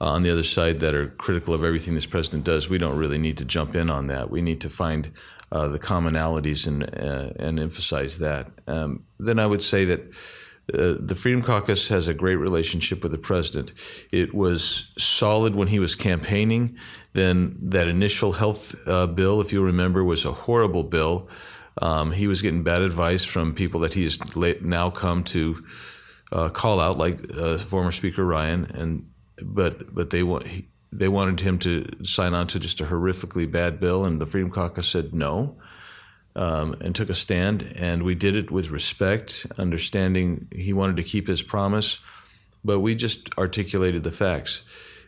uh, 0.00 0.06
on 0.06 0.22
the 0.22 0.30
other 0.30 0.42
side 0.42 0.80
that 0.80 0.94
are 0.94 1.08
critical 1.08 1.52
of 1.52 1.64
everything 1.64 1.94
this 1.94 2.06
president 2.06 2.44
does. 2.44 2.70
We 2.70 2.78
don't 2.78 2.96
really 2.96 3.18
need 3.18 3.36
to 3.36 3.44
jump 3.44 3.74
in 3.74 3.90
on 3.90 4.06
that. 4.06 4.30
We 4.30 4.40
need 4.40 4.62
to 4.62 4.70
find 4.70 5.10
uh, 5.50 5.68
the 5.68 5.78
commonalities 5.78 6.66
and 6.66 6.82
uh, 6.82 7.32
and 7.38 7.60
emphasize 7.60 8.16
that. 8.18 8.50
Um, 8.66 9.04
then 9.20 9.38
I 9.38 9.44
would 9.44 9.62
say 9.62 9.84
that 9.84 10.00
uh, 10.72 10.94
the 10.98 11.16
Freedom 11.16 11.42
Caucus 11.42 11.88
has 11.88 12.06
a 12.06 12.14
great 12.14 12.36
relationship 12.36 13.02
with 13.02 13.12
the 13.12 13.18
president. 13.18 13.72
It 14.12 14.32
was 14.32 14.92
solid 14.96 15.54
when 15.54 15.68
he 15.68 15.78
was 15.78 15.96
campaigning. 15.96 16.76
Then 17.14 17.56
that 17.70 17.88
initial 17.88 18.32
health 18.32 18.74
uh, 18.86 19.08
bill, 19.08 19.40
if 19.40 19.52
you 19.52 19.64
remember, 19.64 20.04
was 20.04 20.24
a 20.24 20.32
horrible 20.32 20.84
bill. 20.84 21.28
Um, 21.80 22.12
he 22.12 22.26
was 22.28 22.42
getting 22.42 22.62
bad 22.62 22.82
advice 22.82 23.24
from 23.24 23.54
people 23.54 23.80
that 23.80 23.94
he 23.94 24.04
has 24.04 24.20
now 24.62 24.90
come 24.90 25.24
to 25.24 25.64
uh, 26.30 26.48
call 26.48 26.80
out, 26.80 26.96
like 26.96 27.18
uh, 27.36 27.58
former 27.58 27.90
Speaker 27.90 28.24
Ryan, 28.24 28.64
and 28.66 29.06
but 29.42 29.94
but 29.94 30.10
they 30.10 30.22
want 30.22 30.44
they 30.92 31.08
wanted 31.08 31.40
him 31.40 31.58
to 31.60 31.84
sign 32.04 32.34
on 32.34 32.46
to 32.48 32.60
just 32.60 32.80
a 32.80 32.84
horrifically 32.84 33.50
bad 33.50 33.80
bill, 33.80 34.04
and 34.04 34.20
the 34.20 34.26
Freedom 34.26 34.50
Caucus 34.50 34.88
said 34.88 35.12
no 35.12 35.56
um, 36.34 36.74
and 36.80 36.94
took 36.94 37.10
a 37.10 37.14
stand. 37.14 37.74
And 37.76 38.02
we 38.02 38.14
did 38.14 38.34
it 38.34 38.50
with 38.50 38.70
respect, 38.70 39.46
understanding 39.58 40.48
he 40.54 40.72
wanted 40.72 40.96
to 40.96 41.02
keep 41.02 41.26
his 41.26 41.42
promise, 41.42 41.98
but 42.64 42.80
we 42.80 42.94
just 42.94 43.28
articulated 43.38 44.04
the 44.04 44.12
facts. 44.12 44.64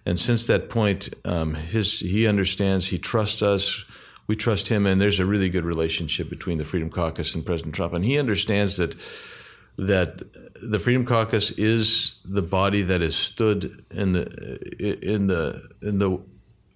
And 0.06 0.18
since 0.18 0.46
that 0.46 0.68
point, 0.68 1.08
um, 1.24 1.54
his 1.54 2.00
he 2.00 2.26
understands, 2.26 2.88
he 2.88 2.98
trusts 2.98 3.42
us, 3.42 3.84
we 4.26 4.36
trust 4.36 4.68
him, 4.68 4.86
and 4.86 5.00
there's 5.00 5.20
a 5.20 5.26
really 5.26 5.48
good 5.48 5.64
relationship 5.64 6.28
between 6.28 6.58
the 6.58 6.64
Freedom 6.64 6.90
Caucus 6.90 7.34
and 7.34 7.44
President 7.44 7.74
Trump. 7.74 7.94
And 7.94 8.04
he 8.04 8.18
understands 8.18 8.76
that 8.76 8.96
that 9.76 10.22
the 10.62 10.78
Freedom 10.78 11.04
Caucus 11.04 11.50
is 11.52 12.20
the 12.24 12.42
body 12.42 12.82
that 12.82 13.00
has 13.00 13.16
stood 13.16 13.84
in 13.90 14.12
the 14.12 15.06
in 15.10 15.26
the 15.26 15.68
in 15.82 15.98
the 15.98 16.22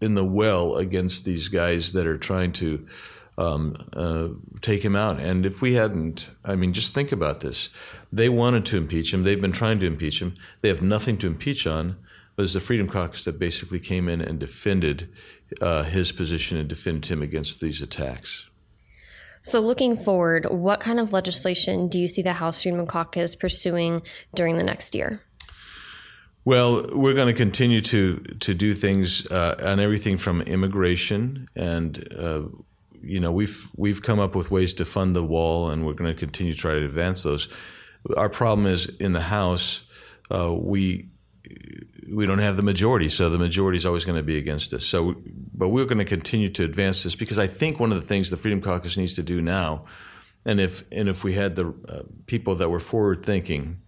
in 0.01 0.15
the 0.15 0.25
well 0.25 0.77
against 0.77 1.25
these 1.25 1.49
guys 1.49 1.93
that 1.93 2.07
are 2.07 2.19
trying 2.19 2.53
to 2.53 2.87
um, 3.39 3.77
uh, 3.95 4.29
take 4.61 4.85
him 4.85 4.97
out. 4.97 5.19
And 5.19 5.47
if 5.47 5.63
we 5.63 5.75
hadn't, 5.75 6.29
I 6.45 6.57
mean, 6.57 6.73
just 6.73 6.93
think 6.93 7.13
about 7.13 7.41
this. 7.41 7.71
They 8.13 8.29
wanted 8.29 8.67
to 8.67 8.77
impeach 8.77 9.15
him. 9.15 9.23
They've 9.23 9.41
been 9.41 9.53
trying 9.53 9.79
to 9.79 9.87
impeach 9.87 10.21
him. 10.21 10.35
They 10.61 10.69
have 10.69 10.83
nothing 10.83 11.17
to 11.19 11.29
impeach 11.29 11.67
on. 11.67 11.97
But 12.35 12.45
it's 12.45 12.53
the 12.53 12.61
Freedom 12.61 12.87
Caucus 12.87 13.25
that 13.25 13.39
basically 13.39 13.81
came 13.81 14.09
in 14.09 14.21
and 14.21 14.39
defended 14.39 15.09
uh, 15.61 15.83
his 15.85 16.13
position 16.13 16.57
and 16.57 16.69
defended 16.69 17.11
him 17.11 17.21
against 17.21 17.61
these 17.61 17.83
attacks. 17.83 18.49
So, 19.41 19.61
looking 19.61 19.97
forward, 19.97 20.47
what 20.49 20.79
kind 20.79 21.01
of 21.01 21.13
legislation 21.13 21.89
do 21.89 21.99
you 21.99 22.07
see 22.07 22.23
the 22.23 22.35
House 22.35 22.63
Freedom 22.63 22.87
Caucus 22.87 23.35
pursuing 23.35 24.03
during 24.35 24.57
the 24.57 24.63
next 24.63 24.95
year? 24.95 25.23
Well, 26.45 26.89
we're 26.93 27.15
going 27.15 27.27
to 27.27 27.35
continue 27.35 27.81
to 27.83 28.19
to 28.19 28.55
do 28.55 28.73
things 28.73 29.31
uh, 29.31 29.57
on 29.63 29.81
everything 29.81 30.17
from 30.17 30.41
immigration 30.43 31.49
and 31.57 32.07
uh, 32.17 32.43
you 33.03 33.21
know, 33.21 33.33
we've 33.33 33.71
we've 33.77 34.03
come 34.03 34.19
up 34.19 34.35
with 34.35 34.51
ways 34.51 34.75
to 34.75 34.85
fund 34.85 35.15
the 35.15 35.25
wall, 35.25 35.71
and 35.71 35.87
we're 35.87 35.95
going 35.95 36.13
to 36.13 36.19
continue 36.19 36.55
to 36.55 36.59
try 36.59 36.75
to 36.75 36.85
advance 36.85 37.23
those. 37.23 37.49
Our 38.17 38.29
problem 38.29 38.67
is 38.67 38.87
in 38.87 39.13
the 39.13 39.23
House, 39.23 39.85
uh, 40.31 40.55
we 40.57 41.09
we 42.13 42.27
don't 42.27 42.39
have 42.39 42.57
the 42.57 42.63
majority, 42.63 43.09
so 43.09 43.29
the 43.29 43.39
majority 43.39 43.77
is 43.77 43.87
always 43.87 44.05
going 44.05 44.17
to 44.17 44.23
be 44.23 44.39
against 44.39 44.73
us. 44.73 44.85
So, 44.85 45.17
but 45.55 45.69
we're 45.69 45.87
going 45.87 45.99
to 45.99 46.05
continue 46.05 46.49
to 46.51 46.65
advance 46.65 47.03
this 47.03 47.15
because 47.15 47.39
I 47.39 47.47
think 47.47 47.81
one 47.81 47.93
of 47.93 48.01
the 48.01 48.07
things 48.07 48.31
the 48.31 48.37
Freedom 48.37 48.61
Caucus 48.61 48.97
needs 48.97 49.15
to 49.15 49.23
do 49.23 49.41
now, 49.41 49.85
and 50.45 50.61
if 50.61 50.85
and 50.93 51.09
if 51.09 51.25
we 51.25 51.35
had 51.35 51.57
the 51.57 51.75
uh, 51.89 52.03
people 52.27 52.55
that 52.57 52.71
were 52.71 52.81
forward 52.81 53.25
thinking 53.25 53.81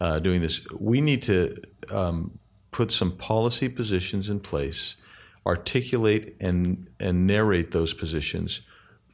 uh, 0.00 0.18
doing 0.18 0.40
this, 0.40 0.66
we 0.78 1.00
need 1.00 1.22
to 1.22 1.56
um, 1.90 2.38
put 2.70 2.90
some 2.90 3.12
policy 3.12 3.68
positions 3.68 4.28
in 4.28 4.40
place 4.40 4.96
articulate 5.46 6.36
and, 6.40 6.88
and 6.98 7.26
narrate 7.26 7.70
those 7.72 7.94
positions 7.94 8.62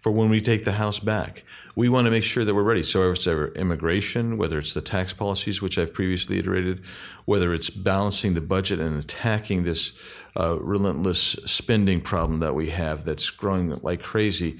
for 0.00 0.10
when 0.12 0.30
we 0.30 0.40
take 0.40 0.64
the 0.64 0.72
House 0.72 0.99
back. 0.99 1.44
We 1.76 1.88
want 1.88 2.06
to 2.06 2.10
make 2.10 2.25
sure 2.25 2.44
that 2.44 2.54
we're 2.54 2.62
ready. 2.62 2.82
So, 2.82 3.00
whether 3.00 3.12
it's 3.12 3.56
immigration, 3.56 4.38
whether 4.38 4.58
it's 4.58 4.72
the 4.72 4.80
tax 4.80 5.12
policies, 5.12 5.60
which 5.60 5.78
I've 5.78 5.92
previously 5.92 6.38
iterated, 6.38 6.84
whether 7.26 7.52
it's 7.52 7.68
balancing 7.68 8.34
the 8.34 8.40
budget 8.40 8.80
and 8.80 8.99
attacking 8.99 9.64
this 9.64 9.92
uh, 10.38 10.58
relentless 10.60 11.32
spending 11.44 12.00
problem 12.00 12.40
that 12.40 12.54
we 12.54 12.70
have 12.70 13.04
that's 13.04 13.28
growing 13.28 13.76
like 13.76 14.02
crazy, 14.02 14.58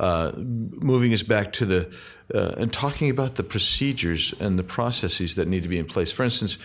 uh, 0.00 0.32
moving 0.36 1.12
us 1.12 1.22
back 1.22 1.52
to 1.52 1.66
the 1.66 1.96
uh, 2.34 2.54
and 2.58 2.72
talking 2.72 3.10
about 3.10 3.36
the 3.36 3.42
procedures 3.42 4.34
and 4.40 4.58
the 4.58 4.64
processes 4.64 5.36
that 5.36 5.46
need 5.46 5.62
to 5.62 5.68
be 5.68 5.78
in 5.78 5.86
place. 5.86 6.12
For 6.12 6.24
instance, 6.24 6.58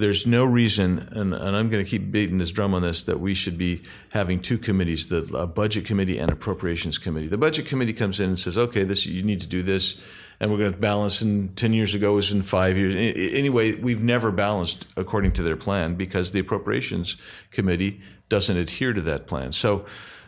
there's 0.00 0.26
no 0.26 0.44
reason, 0.44 0.98
and, 1.12 1.32
and 1.32 1.56
I'm 1.56 1.68
going 1.68 1.84
to 1.84 1.90
keep 1.90 2.10
beating 2.10 2.38
this 2.38 2.50
drum 2.50 2.74
on 2.74 2.82
this, 2.82 3.02
that 3.04 3.20
we 3.20 3.34
should 3.34 3.56
be 3.56 3.82
having 4.12 4.40
two 4.40 4.58
committees, 4.58 5.06
the 5.06 5.46
budget 5.46 5.84
committee 5.84 6.18
and 6.18 6.30
appropriations 6.30 6.98
committee. 6.98 7.28
The 7.28 7.38
budget 7.38 7.66
committee 7.66 7.92
comes 7.92 8.18
in 8.18 8.30
and 8.30 8.38
says, 8.38 8.58
okay, 8.58 8.84
this 8.84 9.06
you 9.06 9.22
need 9.22 9.40
to 9.42 9.46
do 9.46 9.62
this, 9.62 10.04
and 10.40 10.50
we're 10.50 10.58
going 10.58 10.72
to 10.72 10.78
balance. 10.78 11.20
And 11.20 11.56
ten 11.56 11.72
years 11.72 11.94
ago 11.94 12.14
was 12.14 12.32
in 12.32 12.42
five 12.42 12.76
years. 12.76 12.94
Anyway, 12.96 13.74
we've 13.74 14.02
never 14.02 14.30
balanced 14.30 14.86
according 14.96 15.32
to 15.32 15.42
their 15.42 15.56
plan 15.56 15.94
because 15.94 16.32
the 16.32 16.40
appropriations 16.40 17.16
committee 17.50 18.00
doesn't 18.28 18.56
adhere 18.56 18.92
to 18.92 19.00
that 19.02 19.26
plan. 19.26 19.52
So 19.52 19.84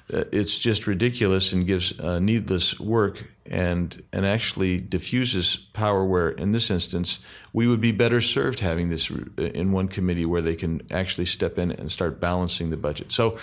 it's 0.09 0.59
just 0.59 0.87
ridiculous 0.87 1.53
and 1.53 1.67
gives 1.67 1.99
uh, 2.01 2.19
needless 2.19 2.79
work 2.81 3.25
and 3.47 4.03
and 4.13 4.27
actually 4.27 4.81
diffuses 4.81 5.57
power 5.57 6.05
where 6.05 6.29
in 6.29 6.53
this 6.53 6.71
instance 6.71 7.19
we 7.53 7.67
would 7.67 7.81
be 7.81 7.93
better 7.93 8.21
served 8.21 8.61
having 8.61 8.89
this 8.89 9.11
uh, 9.11 9.43
in 9.43 9.73
one 9.73 9.89
committee 9.89 10.27
where 10.27 10.43
they 10.43 10.57
can 10.57 10.81
actually 10.91 11.25
step 11.25 11.59
in 11.59 11.71
and 11.73 11.91
start 11.91 12.21
balancing 12.21 12.71
the 12.71 12.77
budget. 12.77 13.13
So 13.13 13.37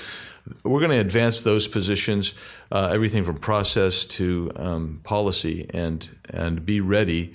we're 0.64 0.80
going 0.80 0.92
to 0.92 1.00
advance 1.00 1.42
those 1.42 1.68
positions 1.68 2.34
uh, 2.72 2.90
everything 2.94 3.24
from 3.24 3.38
process 3.38 4.06
to 4.06 4.52
um, 4.56 5.02
policy 5.04 5.66
and 5.74 6.10
and 6.30 6.66
be 6.66 6.82
ready 6.82 7.34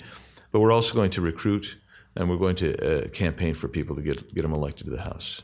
but 0.51 0.59
we're 0.59 0.71
also 0.71 0.95
going 0.95 1.11
to 1.11 1.21
recruit 1.21 1.77
and 2.15 2.29
we're 2.29 2.37
going 2.37 2.55
to 2.55 3.05
uh, 3.05 3.09
campaign 3.09 3.53
for 3.53 3.67
people 3.67 3.95
to 3.95 4.01
get 4.01 4.33
get 4.33 4.41
them 4.41 4.53
elected 4.53 4.85
to 4.85 4.91
the 4.91 5.01
house 5.01 5.41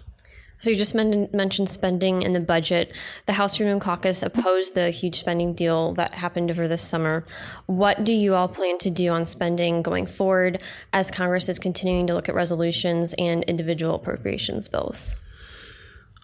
so 0.62 0.70
you 0.70 0.75
just 0.75 0.94
mentioned 0.94 1.68
spending 1.70 2.22
in 2.22 2.34
the 2.34 2.39
budget. 2.39 2.94
The 3.25 3.34
House 3.34 3.58
Freedom 3.58 3.80
Caucus 3.80 4.22
opposed 4.22 4.75
the 4.75 4.91
huge 4.91 5.15
spending 5.15 5.56
deal 5.56 5.94
that 5.94 6.13
happened 6.13 6.51
over 6.51 6.68
this 6.68 6.84
summer. 6.84 7.25
What 7.65 8.03
do 8.03 8.13
you 8.13 8.36
all 8.36 8.48
plan 8.48 8.77
to 8.77 8.91
do 8.91 9.10
on 9.10 9.25
spending 9.25 9.82
going 9.82 10.06
forward 10.06 10.62
as 10.94 11.10
Congress 11.10 11.50
is 11.50 11.58
continuing 11.58 12.06
to 12.06 12.13
look 12.13 12.30
at 12.30 12.36
resolutions 12.36 13.15
and 13.18 13.44
individual 13.46 13.96
appropriations 13.96 14.68
bills? 14.68 15.15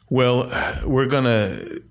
Well, 0.08 0.48
we're 0.86 1.08
going 1.08 1.24
to, 1.24 1.82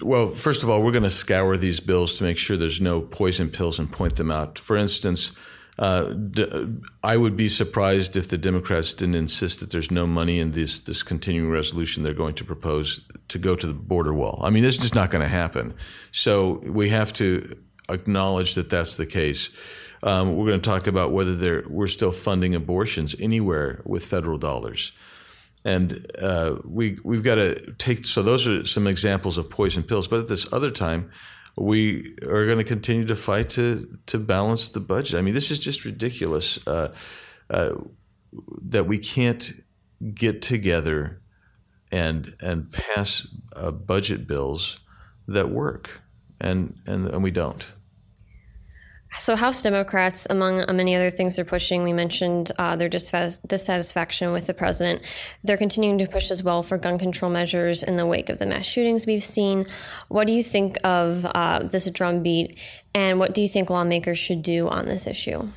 well, 0.00 0.28
first 0.28 0.62
of 0.62 0.70
all, 0.70 0.84
we're 0.84 0.92
going 0.92 1.02
to 1.02 1.10
scour 1.10 1.56
these 1.56 1.80
bills 1.80 2.18
to 2.18 2.22
make 2.22 2.38
sure 2.38 2.56
there's 2.56 2.80
no 2.80 3.00
poison 3.00 3.50
pills 3.50 3.80
and 3.80 3.90
point 3.90 4.14
them 4.14 4.30
out. 4.30 4.60
For 4.60 4.76
instance, 4.76 5.36
uh, 5.78 6.14
I 7.02 7.16
would 7.16 7.36
be 7.36 7.48
surprised 7.48 8.16
if 8.16 8.28
the 8.28 8.38
Democrats 8.38 8.94
didn't 8.94 9.14
insist 9.14 9.60
that 9.60 9.70
there's 9.70 9.90
no 9.90 10.06
money 10.06 10.38
in 10.38 10.52
this 10.52 10.80
this 10.80 11.02
continuing 11.02 11.50
resolution 11.50 12.02
they're 12.02 12.14
going 12.14 12.34
to 12.34 12.44
propose 12.44 13.06
to 13.28 13.38
go 13.38 13.54
to 13.56 13.66
the 13.66 13.74
border 13.74 14.14
wall. 14.14 14.40
I 14.42 14.50
mean, 14.50 14.62
this 14.62 14.76
is 14.76 14.80
just 14.80 14.94
not 14.94 15.10
going 15.10 15.22
to 15.22 15.28
happen. 15.28 15.74
So 16.12 16.60
we 16.64 16.88
have 16.90 17.12
to 17.14 17.56
acknowledge 17.88 18.54
that 18.54 18.70
that's 18.70 18.96
the 18.96 19.06
case. 19.06 19.50
Um, 20.02 20.36
we're 20.36 20.46
going 20.46 20.60
to 20.60 20.70
talk 20.70 20.86
about 20.86 21.12
whether 21.12 21.64
we're 21.68 21.86
still 21.86 22.12
funding 22.12 22.54
abortions 22.54 23.16
anywhere 23.18 23.82
with 23.84 24.04
federal 24.04 24.38
dollars. 24.38 24.92
And 25.64 26.06
uh, 26.22 26.58
we, 26.64 26.98
we've 27.02 27.24
got 27.24 27.36
to 27.36 27.72
take, 27.72 28.06
so 28.06 28.22
those 28.22 28.46
are 28.46 28.64
some 28.64 28.86
examples 28.86 29.36
of 29.36 29.50
poison 29.50 29.82
pills. 29.82 30.06
But 30.06 30.20
at 30.20 30.28
this 30.28 30.52
other 30.52 30.70
time, 30.70 31.10
we 31.56 32.16
are 32.22 32.46
going 32.46 32.58
to 32.58 32.64
continue 32.64 33.06
to 33.06 33.16
fight 33.16 33.48
to 33.50 33.98
to 34.06 34.18
balance 34.18 34.68
the 34.68 34.80
budget. 34.80 35.18
I 35.18 35.22
mean, 35.22 35.34
this 35.34 35.50
is 35.50 35.58
just 35.58 35.84
ridiculous 35.84 36.66
uh, 36.66 36.94
uh, 37.50 37.72
that 38.62 38.86
we 38.86 38.98
can't 38.98 39.52
get 40.14 40.42
together 40.42 41.22
and 41.90 42.34
and 42.40 42.72
pass 42.72 43.26
uh, 43.54 43.70
budget 43.70 44.26
bills 44.26 44.80
that 45.26 45.50
work. 45.50 46.02
and 46.40 46.74
and 46.86 47.08
and 47.08 47.22
we 47.22 47.30
don't. 47.30 47.72
So, 49.18 49.34
House 49.34 49.62
Democrats, 49.62 50.26
among 50.28 50.64
many 50.76 50.94
other 50.94 51.10
things 51.10 51.36
they're 51.36 51.44
pushing, 51.44 51.82
we 51.82 51.94
mentioned 51.94 52.52
uh, 52.58 52.76
their 52.76 52.90
dissatisfaction 52.90 54.30
with 54.30 54.46
the 54.46 54.52
president. 54.52 55.02
They're 55.42 55.56
continuing 55.56 55.96
to 55.98 56.06
push 56.06 56.30
as 56.30 56.42
well 56.42 56.62
for 56.62 56.76
gun 56.76 56.98
control 56.98 57.30
measures 57.30 57.82
in 57.82 57.96
the 57.96 58.04
wake 58.04 58.28
of 58.28 58.38
the 58.38 58.46
mass 58.46 58.66
shootings 58.66 59.06
we've 59.06 59.22
seen. 59.22 59.64
What 60.08 60.26
do 60.26 60.34
you 60.34 60.42
think 60.42 60.76
of 60.84 61.24
uh, 61.24 61.60
this 61.60 61.90
drumbeat, 61.90 62.58
and 62.94 63.18
what 63.18 63.32
do 63.32 63.40
you 63.40 63.48
think 63.48 63.70
lawmakers 63.70 64.18
should 64.18 64.42
do 64.42 64.68
on 64.68 64.86
this 64.86 65.06
issue? 65.06 65.48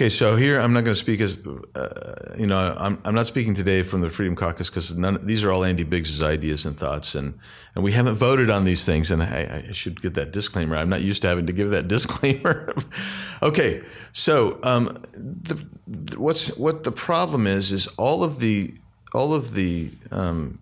Okay, 0.00 0.08
so 0.08 0.34
here 0.34 0.58
I'm 0.58 0.72
not 0.72 0.84
going 0.84 0.94
to 0.94 0.98
speak 0.98 1.20
as, 1.20 1.46
uh, 1.74 2.34
you 2.38 2.46
know, 2.46 2.74
I'm, 2.78 2.98
I'm 3.04 3.14
not 3.14 3.26
speaking 3.26 3.54
today 3.54 3.82
from 3.82 4.00
the 4.00 4.08
Freedom 4.08 4.34
Caucus 4.34 4.70
because 4.70 4.96
these 5.26 5.44
are 5.44 5.52
all 5.52 5.62
Andy 5.62 5.84
Biggs's 5.84 6.22
ideas 6.22 6.64
and 6.64 6.74
thoughts, 6.74 7.14
and, 7.14 7.38
and 7.74 7.84
we 7.84 7.92
haven't 7.92 8.14
voted 8.14 8.48
on 8.48 8.64
these 8.64 8.86
things. 8.86 9.10
And 9.10 9.22
I, 9.22 9.66
I, 9.68 9.72
should 9.72 10.00
get 10.00 10.14
that 10.14 10.32
disclaimer. 10.32 10.74
I'm 10.74 10.88
not 10.88 11.02
used 11.02 11.20
to 11.20 11.28
having 11.28 11.44
to 11.48 11.52
give 11.52 11.68
that 11.68 11.86
disclaimer. 11.88 12.72
okay, 13.42 13.82
so 14.10 14.58
um, 14.62 14.86
the, 15.12 15.62
what's 16.16 16.56
what 16.56 16.84
the 16.84 16.92
problem 16.92 17.46
is 17.46 17.70
is 17.70 17.86
all 17.98 18.24
of 18.24 18.38
the 18.38 18.72
all 19.12 19.34
of 19.34 19.52
the 19.52 19.90
um, 20.12 20.58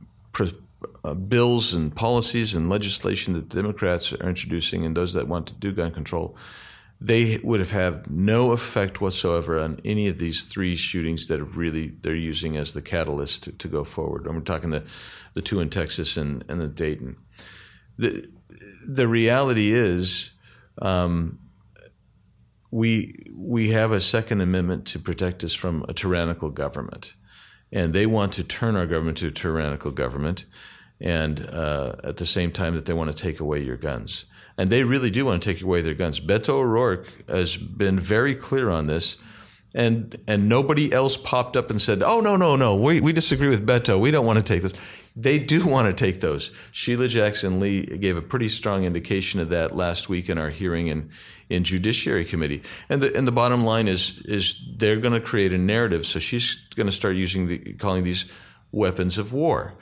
uh, 1.05 1.15
bills 1.15 1.75
and 1.75 1.95
policies 1.95 2.57
and 2.57 2.69
legislation 2.69 3.35
that 3.35 3.51
the 3.51 3.63
Democrats 3.63 4.13
are 4.13 4.29
introducing 4.29 4.85
and 4.85 4.97
those 4.97 5.13
that 5.13 5.29
want 5.29 5.47
to 5.47 5.55
do 5.55 5.71
gun 5.71 5.93
control 5.93 6.37
they 7.01 7.39
would 7.45 7.61
have 7.61 7.71
had 7.71 8.11
no 8.11 8.51
effect 8.51 9.01
whatsoever 9.01 9.59
on 9.59 9.79
any 9.85 10.09
of 10.09 10.19
these 10.19 10.45
three 10.45 10.75
shootings 10.75 11.29
that 11.29 11.39
have 11.39 11.57
really 11.57 11.89
they're 12.01 12.15
using 12.15 12.57
as 12.57 12.73
the 12.73 12.83
catalyst 12.83 13.45
to, 13.45 13.53
to 13.53 13.69
go 13.69 13.85
forward. 13.85 14.27
And 14.27 14.35
we're 14.35 14.41
talking 14.41 14.71
the 14.71 14.85
the 15.35 15.43
two 15.43 15.61
in 15.61 15.71
Texas 15.71 16.17
and 16.17 16.45
and 16.49 16.61
the 16.61 16.69
Dayton. 16.69 17.17
The 17.97 18.29
the 18.87 19.09
reality 19.09 19.73
is. 19.73 20.33
Um, 20.81 21.41
we 22.71 23.13
we 23.35 23.71
have 23.71 23.93
a 23.93 24.01
Second 24.01 24.43
Amendment 24.43 24.87
to 24.89 24.99
protect 24.99 25.43
us 25.43 25.55
from 25.55 25.87
a 25.89 25.95
tyrannical 25.95 26.51
government, 26.51 27.15
and 27.73 27.95
they 27.95 28.05
want 28.05 28.35
to 28.35 28.45
turn 28.45 28.77
our 28.77 28.87
government 28.87 29.17
to 29.19 29.29
a 29.29 29.31
tyrannical 29.31 29.91
government, 29.91 30.45
and 31.01 31.41
uh, 31.49 31.95
at 32.05 32.19
the 32.19 32.27
same 32.27 32.53
time 32.53 32.75
that 32.75 32.85
they 32.85 32.93
want 32.93 33.11
to 33.11 33.17
take 33.17 33.41
away 33.41 33.63
your 33.63 33.79
guns 33.79 34.27
and 34.59 34.71
they 34.71 34.83
really 34.83 35.11
do 35.11 35.25
want 35.25 35.41
to 35.41 35.53
take 35.55 35.63
away 35.63 35.81
their 35.81 35.95
guns. 35.95 36.21
Beto 36.21 36.51
O'Rourke 36.51 37.07
has 37.29 37.57
been 37.57 37.99
very 37.99 38.35
clear 38.35 38.69
on 38.69 38.89
this, 38.89 39.17
and 39.75 40.19
and 40.27 40.49
nobody 40.49 40.93
else 40.93 41.17
popped 41.17 41.57
up 41.57 41.71
and 41.71 41.81
said, 41.81 42.03
"Oh 42.03 42.21
no, 42.21 42.37
no, 42.37 42.57
no, 42.57 42.75
we 42.75 43.01
we 43.01 43.13
disagree 43.13 43.49
with 43.49 43.65
Beto. 43.65 43.99
We 43.99 44.11
don't 44.11 44.27
want 44.27 44.39
to 44.39 44.45
take 44.45 44.63
this." 44.63 45.07
They 45.17 45.41
do 45.41 45.67
want 45.67 45.89
to 45.89 45.93
take 45.93 46.21
those. 46.21 46.55
Sheila 46.71 47.09
Jackson 47.09 47.59
Lee 47.59 47.85
gave 47.85 48.17
a 48.17 48.23
pretty 48.23 48.49
strong 48.49 48.85
indication 48.85 49.41
of 49.41 49.49
that 49.49 49.75
last 49.75 50.09
week 50.09 50.29
in 50.29 50.39
our 50.39 50.51
hearing 50.51 50.89
in 50.89 51.11
in 51.49 51.65
Judiciary 51.65 52.25
Committee. 52.25 52.63
And 52.89 53.03
the 53.03 53.17
and 53.17 53.27
the 53.27 53.33
bottom 53.33 53.65
line 53.65 53.89
is 53.89 54.21
is 54.27 54.61
they're 54.77 55.01
going 55.01 55.15
to 55.15 55.21
create 55.21 55.53
a 55.53 55.59
narrative. 55.59 56.05
So 56.05 56.19
she's 56.19 56.57
going 56.75 56.87
to 56.87 56.93
start 56.93 57.15
using 57.15 57.47
the 57.47 57.59
calling 57.75 58.05
these 58.05 58.31
weapons 58.73 59.19
of 59.19 59.33
war 59.33 59.75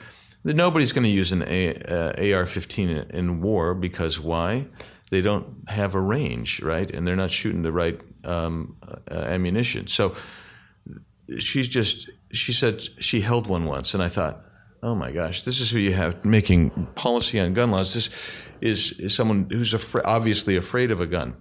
nobody's 0.55 0.93
going 0.93 1.03
to 1.03 1.09
use 1.09 1.31
an 1.31 1.41
uh, 1.41 2.13
AR-15 2.17 3.11
in 3.11 3.41
war 3.41 3.73
because 3.73 4.19
why? 4.19 4.67
They 5.09 5.21
don't 5.21 5.69
have 5.69 5.93
a 5.93 6.01
range, 6.01 6.61
right? 6.61 6.89
And 6.89 7.05
they're 7.05 7.15
not 7.15 7.31
shooting 7.31 7.63
the 7.63 7.71
right 7.71 7.99
um, 8.23 8.75
uh, 9.09 9.15
ammunition. 9.15 9.87
So 9.87 10.15
she's 11.39 11.67
just 11.67 12.09
she 12.31 12.51
said 12.51 12.81
she 12.81 13.21
held 13.21 13.47
one 13.47 13.65
once, 13.65 13.93
and 13.93 14.03
I 14.03 14.09
thought, 14.09 14.41
oh 14.83 14.95
my 14.95 15.11
gosh, 15.11 15.43
this 15.43 15.59
is 15.59 15.71
who 15.71 15.79
you 15.79 15.93
have 15.93 16.23
making 16.25 16.87
policy 16.95 17.39
on 17.39 17.53
gun 17.53 17.71
laws. 17.71 17.93
This 17.93 18.09
is, 18.61 18.99
is 18.99 19.15
someone 19.15 19.47
who's 19.49 19.73
afra- 19.73 20.05
obviously 20.05 20.55
afraid 20.55 20.91
of 20.91 21.01
a 21.01 21.07
gun. 21.07 21.35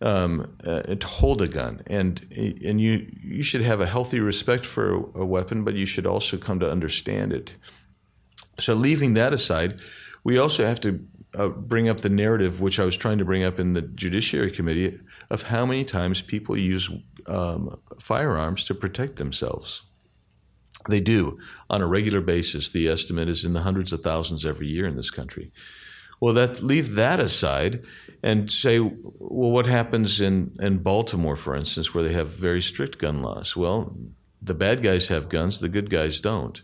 Um, 0.00 0.56
uh, 0.66 0.82
to 0.82 1.06
hold 1.06 1.40
a 1.40 1.48
gun, 1.48 1.80
and 1.86 2.20
and 2.32 2.80
you 2.80 3.06
you 3.22 3.42
should 3.42 3.62
have 3.62 3.80
a 3.80 3.86
healthy 3.86 4.20
respect 4.20 4.66
for 4.66 5.08
a 5.14 5.24
weapon, 5.24 5.64
but 5.64 5.74
you 5.74 5.86
should 5.86 6.04
also 6.04 6.36
come 6.36 6.58
to 6.60 6.70
understand 6.70 7.32
it. 7.32 7.54
So, 8.58 8.74
leaving 8.74 9.14
that 9.14 9.32
aside, 9.32 9.80
we 10.22 10.38
also 10.38 10.64
have 10.64 10.80
to 10.82 11.06
uh, 11.36 11.48
bring 11.48 11.88
up 11.88 11.98
the 11.98 12.08
narrative, 12.08 12.60
which 12.60 12.78
I 12.78 12.84
was 12.84 12.96
trying 12.96 13.18
to 13.18 13.24
bring 13.24 13.42
up 13.42 13.58
in 13.58 13.74
the 13.74 13.82
Judiciary 13.82 14.50
Committee, 14.50 15.00
of 15.30 15.44
how 15.44 15.66
many 15.66 15.84
times 15.84 16.22
people 16.22 16.56
use 16.56 16.90
um, 17.26 17.80
firearms 17.98 18.64
to 18.64 18.74
protect 18.74 19.16
themselves. 19.16 19.82
They 20.88 21.00
do 21.00 21.38
on 21.70 21.80
a 21.80 21.86
regular 21.86 22.20
basis. 22.20 22.70
The 22.70 22.88
estimate 22.88 23.28
is 23.28 23.44
in 23.44 23.54
the 23.54 23.62
hundreds 23.62 23.92
of 23.92 24.02
thousands 24.02 24.44
every 24.44 24.66
year 24.66 24.86
in 24.86 24.96
this 24.96 25.10
country. 25.10 25.50
Well, 26.20 26.34
that 26.34 26.62
leave 26.62 26.94
that 26.94 27.20
aside 27.20 27.84
and 28.22 28.50
say, 28.50 28.78
well, 28.78 29.50
what 29.50 29.66
happens 29.66 30.20
in, 30.20 30.54
in 30.60 30.78
Baltimore, 30.78 31.36
for 31.36 31.54
instance, 31.54 31.94
where 31.94 32.04
they 32.04 32.12
have 32.12 32.38
very 32.38 32.62
strict 32.62 32.98
gun 32.98 33.22
laws? 33.22 33.56
Well, 33.56 33.96
the 34.40 34.54
bad 34.54 34.82
guys 34.82 35.08
have 35.08 35.28
guns, 35.28 35.60
the 35.60 35.68
good 35.68 35.90
guys 35.90 36.20
don't. 36.20 36.62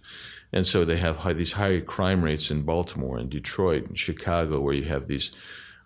And 0.53 0.67
so 0.67 0.85
they 0.85 0.97
have 0.97 1.19
high, 1.19 1.33
these 1.33 1.53
higher 1.53 1.81
crime 1.81 2.23
rates 2.23 2.51
in 2.51 2.63
Baltimore 2.63 3.19
and 3.19 3.31
Detroit 3.31 3.87
and 3.87 3.99
Chicago, 3.99 4.61
where 4.61 4.75
you 4.75 4.85
have 4.85 5.07
these, 5.07 5.31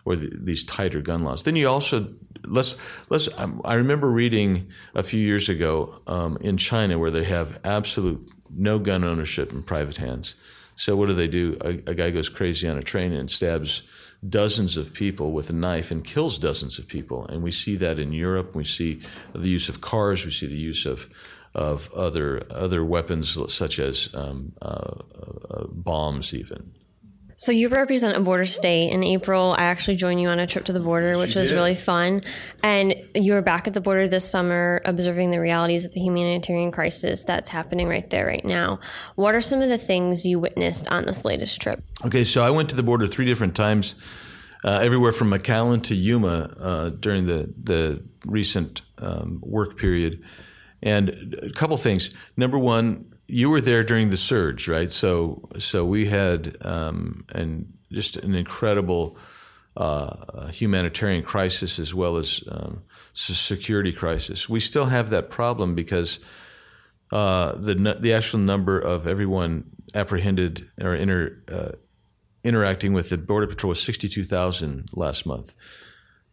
where 0.03 0.15
the, 0.15 0.31
these 0.33 0.63
tighter 0.63 1.01
gun 1.01 1.23
laws. 1.23 1.43
Then 1.43 1.55
you 1.55 1.67
also 1.67 2.13
let's 2.47 2.79
let's. 3.09 3.27
Um, 3.39 3.61
I 3.63 3.75
remember 3.75 4.09
reading 4.09 4.69
a 4.93 5.03
few 5.03 5.19
years 5.19 5.49
ago 5.49 5.99
um, 6.07 6.37
in 6.41 6.57
China 6.57 6.97
where 6.99 7.11
they 7.11 7.23
have 7.25 7.59
absolute 7.63 8.29
no 8.55 8.79
gun 8.79 9.03
ownership 9.03 9.51
in 9.51 9.63
private 9.63 9.97
hands. 9.97 10.35
So 10.75 10.95
what 10.95 11.07
do 11.07 11.13
they 11.13 11.27
do? 11.27 11.57
A, 11.61 11.69
a 11.87 11.93
guy 11.93 12.11
goes 12.11 12.29
crazy 12.29 12.67
on 12.67 12.77
a 12.77 12.83
train 12.83 13.13
and 13.13 13.29
stabs 13.29 13.83
dozens 14.27 14.75
of 14.77 14.93
people 14.93 15.31
with 15.31 15.49
a 15.49 15.53
knife 15.53 15.91
and 15.91 16.03
kills 16.03 16.37
dozens 16.37 16.79
of 16.79 16.87
people. 16.87 17.25
And 17.27 17.43
we 17.43 17.51
see 17.51 17.75
that 17.77 17.99
in 17.99 18.11
Europe. 18.11 18.55
We 18.55 18.63
see 18.63 19.01
the 19.33 19.49
use 19.49 19.69
of 19.69 19.81
cars. 19.81 20.25
We 20.25 20.31
see 20.31 20.47
the 20.47 20.55
use 20.55 20.85
of 20.85 21.09
of 21.55 21.91
other 21.93 22.41
other 22.51 22.83
weapons 22.83 23.37
such 23.53 23.79
as 23.79 24.13
um, 24.13 24.53
uh, 24.61 24.99
uh, 25.49 25.65
bombs, 25.69 26.33
even. 26.33 26.73
So 27.37 27.51
you 27.51 27.67
represent 27.67 28.15
a 28.15 28.21
border 28.21 28.45
state. 28.45 28.91
In 28.91 29.03
April, 29.03 29.55
I 29.57 29.63
actually 29.63 29.97
joined 29.97 30.21
you 30.21 30.29
on 30.29 30.39
a 30.39 30.47
trip 30.47 30.63
to 30.65 30.73
the 30.73 30.79
border, 30.79 31.17
which 31.17 31.35
was 31.35 31.51
really 31.51 31.75
fun. 31.75 32.21
And 32.63 32.95
you 33.13 33.33
were 33.33 33.41
back 33.41 33.67
at 33.67 33.73
the 33.73 33.81
border 33.81 34.07
this 34.07 34.29
summer, 34.29 34.81
observing 34.85 35.31
the 35.31 35.41
realities 35.41 35.85
of 35.85 35.93
the 35.93 35.99
humanitarian 35.99 36.71
crisis 36.71 37.25
that's 37.25 37.49
happening 37.49 37.89
right 37.89 38.09
there, 38.09 38.25
right 38.25 38.45
now. 38.45 38.79
What 39.15 39.35
are 39.35 39.41
some 39.41 39.61
of 39.61 39.67
the 39.67 39.77
things 39.77 40.25
you 40.25 40.39
witnessed 40.39 40.87
on 40.87 41.05
this 41.05 41.25
latest 41.25 41.61
trip? 41.61 41.83
Okay, 42.05 42.23
so 42.23 42.41
I 42.41 42.51
went 42.51 42.69
to 42.69 42.75
the 42.75 42.83
border 42.83 43.05
three 43.05 43.25
different 43.25 43.53
times, 43.53 43.95
uh, 44.63 44.79
everywhere 44.81 45.11
from 45.11 45.29
McAllen 45.29 45.83
to 45.83 45.95
Yuma 45.95 46.53
uh, 46.57 46.89
during 46.89 47.25
the 47.25 47.53
the 47.61 48.01
recent 48.25 48.81
um, 48.97 49.41
work 49.43 49.77
period. 49.77 50.23
And 50.81 51.35
a 51.41 51.51
couple 51.51 51.77
things. 51.77 52.11
Number 52.37 52.59
one, 52.59 53.11
you 53.27 53.49
were 53.49 53.61
there 53.61 53.83
during 53.83 54.09
the 54.09 54.17
surge, 54.17 54.67
right? 54.67 54.91
So, 54.91 55.49
so 55.57 55.83
we 55.83 56.05
had 56.05 56.57
um, 56.61 57.25
and 57.33 57.73
just 57.91 58.17
an 58.17 58.35
incredible 58.35 59.17
uh, 59.77 60.47
humanitarian 60.47 61.23
crisis 61.23 61.79
as 61.79 61.93
well 61.93 62.17
as 62.17 62.43
um, 62.49 62.83
security 63.13 63.91
crisis. 63.91 64.47
We 64.47 64.59
still 64.59 64.85
have 64.85 65.09
that 65.09 65.29
problem 65.29 65.75
because 65.75 66.19
uh, 67.11 67.55
the 67.55 67.97
the 67.99 68.13
actual 68.13 68.39
number 68.39 68.79
of 68.79 69.07
everyone 69.07 69.65
apprehended 69.93 70.69
or 70.81 70.95
inter, 70.95 71.41
uh, 71.51 71.71
interacting 72.43 72.93
with 72.93 73.09
the 73.09 73.17
border 73.17 73.47
patrol 73.47 73.69
was 73.69 73.81
sixty 73.81 74.07
two 74.07 74.23
thousand 74.23 74.89
last 74.93 75.25
month. 75.25 75.53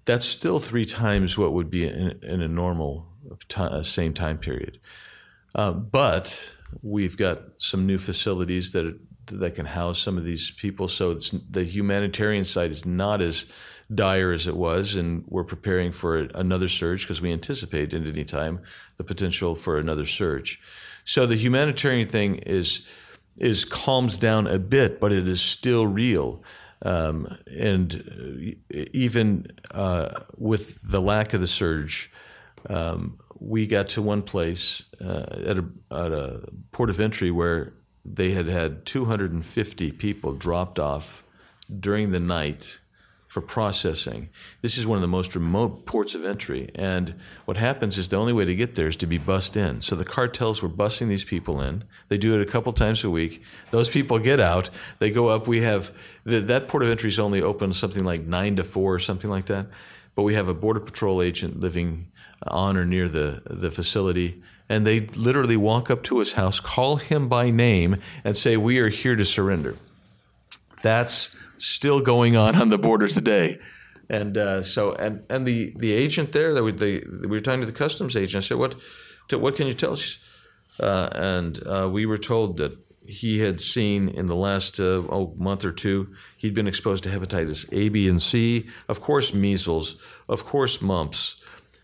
That's 0.05 0.25
still 0.25 0.59
three 0.59 0.85
times 0.85 1.39
what 1.39 1.53
would 1.53 1.71
be 1.71 1.87
in, 1.87 2.19
in 2.23 2.43
a 2.43 2.49
normal 2.49 3.12
uh, 3.57 3.83
same 3.83 4.13
time 4.13 4.39
period. 4.39 4.79
Uh, 5.55 5.73
but 5.73 6.55
we've 6.83 7.17
got 7.17 7.39
some 7.59 7.87
new 7.87 7.99
facilities 7.99 8.73
that 8.73 8.99
that 9.27 9.55
can 9.55 9.67
house 9.67 9.99
some 9.99 10.19
of 10.19 10.25
these 10.25 10.51
people. 10.51 10.89
So 10.89 11.15
the 11.15 11.65
humanitarian 11.65 12.45
side 12.45 12.71
is 12.71 12.85
not 12.85 13.23
as 13.23 13.47
dire 13.93 14.33
as 14.33 14.47
it 14.47 14.57
was, 14.57 14.97
and 14.97 15.25
we're 15.29 15.45
preparing 15.45 15.93
for 15.93 16.17
another 16.35 16.69
surge 16.69 17.03
because 17.03 17.21
we 17.21 17.33
anticipate 17.33 17.95
at 17.95 18.07
any 18.07 18.25
time 18.25 18.61
the 18.97 19.05
potential 19.05 19.55
for 19.55 19.79
another 19.79 20.07
surge. 20.07 20.61
So 21.05 21.27
the 21.27 21.37
humanitarian 21.37 22.09
thing 22.09 22.37
is 22.37 22.87
is 23.39 23.65
calms 23.65 24.19
down 24.19 24.47
a 24.47 24.59
bit, 24.59 25.01
but 25.01 25.13
it 25.13 25.27
is 25.27 25.41
still 25.41 25.87
real. 25.87 26.43
Um, 26.85 27.29
and 27.59 28.57
even 28.93 29.47
uh, 29.71 30.09
with 30.37 30.83
the 30.83 31.01
lack 31.01 31.33
of 31.33 31.41
the 31.41 31.47
surge, 31.47 32.12
um, 32.69 33.19
we 33.41 33.67
got 33.67 33.89
to 33.91 34.03
one 34.03 34.23
place 34.23 34.85
uh, 35.01 35.43
at, 35.47 35.59
a, 35.59 35.65
at 35.91 36.13
a 36.13 36.47
port 36.71 36.91
of 36.91 37.01
entry 37.01 37.31
where 37.31 37.75
they 38.05 38.33
had 38.33 38.47
had 38.47 38.85
250 38.87 39.93
people 39.93 40.33
dropped 40.33 40.79
off 40.79 41.25
during 41.81 42.11
the 42.11 42.21
night 42.21 42.81
for 43.33 43.41
processing. 43.41 44.29
This 44.61 44.77
is 44.77 44.87
one 44.87 44.97
of 44.97 45.03
the 45.03 45.09
most 45.09 45.35
remote 45.35 45.87
ports 45.87 46.15
of 46.15 46.23
entry. 46.23 46.69
And 46.75 47.15
what 47.47 47.57
happens 47.57 47.97
is 47.97 48.11
the 48.11 48.19
only 48.19 48.35
way 48.35 48.45
to 48.45 48.55
get 48.55 48.75
there 48.75 48.89
is 48.89 48.97
to 48.97 49.07
be 49.07 49.17
bussed 49.17 49.57
in. 49.57 49.81
So 49.81 49.97
the 49.97 50.05
cartels 50.05 50.63
were 50.63 50.69
bussing 50.69 51.09
these 51.09 51.25
people 51.25 51.59
in. 51.63 51.85
They 52.09 52.19
do 52.19 52.39
it 52.39 52.47
a 52.47 52.51
couple 52.51 52.75
times 52.75 53.03
a 53.05 53.11
week. 53.11 53.43
Those 53.71 53.89
people 53.89 54.19
get 54.19 54.39
out. 54.39 54.69
They 54.99 55.11
go 55.11 55.29
up. 55.29 55.47
We 55.47 55.61
have 55.61 55.93
the, 56.25 56.41
that 56.41 56.69
port 56.69 56.83
of 56.83 56.91
entry 56.91 57.09
is 57.09 57.19
only 57.19 57.41
open 57.41 57.73
something 57.73 58.05
like 58.05 58.21
nine 58.21 58.55
to 58.57 58.65
four 58.65 58.95
or 58.95 58.99
something 58.99 59.31
like 59.31 59.47
that. 59.47 59.69
But 60.15 60.25
we 60.25 60.35
have 60.35 60.49
a 60.49 60.55
border 60.55 60.81
patrol 60.81 61.23
agent 61.23 61.59
living 61.59 62.12
on 62.47 62.77
or 62.77 62.85
near 62.85 63.09
the, 63.09 63.43
the 63.47 63.71
facility. 63.71 64.43
And 64.69 64.87
they 64.87 65.01
literally 65.01 65.57
walk 65.57 65.91
up 65.91 66.03
to 66.05 66.19
his 66.19 66.35
house, 66.35 66.61
call 66.61 66.97
him 66.97 67.29
by 67.29 67.51
name, 67.51 67.97
and 68.25 68.37
say, 68.37 68.57
We 68.57 68.79
are 68.79 68.89
here 68.89 69.17
to 69.17 69.25
surrender. 69.25 69.77
That's 70.83 71.37
still 71.59 72.01
going 72.01 72.37
on 72.37 72.57
on 72.57 72.71
the 72.71 72.79
border 72.79 73.09
today. 73.09 73.59
And 74.09 74.37
uh, 74.37 74.63
so, 74.63 74.95
and 74.95 75.25
and 75.31 75.47
the, 75.47 75.73
the 75.77 75.93
agent 75.93 76.33
there 76.33 76.53
that 76.55 76.63
we 76.63 76.73
they, 76.73 77.03
we 77.21 77.29
were 77.29 77.41
talking 77.41 77.61
to 77.61 77.67
the 77.67 77.73
customs 77.73 78.17
agent. 78.17 78.45
I 78.45 78.47
said, 78.47 78.59
"What, 78.59 78.77
what 79.31 79.57
can 79.57 79.67
you 79.67 79.75
tell 79.75 79.93
us?" 79.93 80.19
Uh, 80.81 81.09
and 81.15 81.61
uh, 81.67 81.89
we 81.91 82.05
were 82.05 82.19
told 82.19 82.59
that 82.59 82.77
he 83.07 83.41
had 83.41 83.61
seen 83.61 84.09
in 84.09 84.27
the 84.27 84.37
last 84.37 84.79
uh, 84.79 85.03
oh, 85.09 85.35
month 85.37 85.65
or 85.65 85.73
two, 85.73 86.15
he'd 86.37 86.55
been 86.55 86.69
exposed 86.69 87.05
to 87.05 87.11
hepatitis 87.11 87.69
A, 87.73 87.89
B, 87.89 88.09
and 88.09 88.21
C, 88.21 88.69
of 88.89 89.01
course, 89.01 89.35
measles, 89.35 89.97
of 90.29 90.45
course, 90.45 90.81
mumps. 90.81 91.43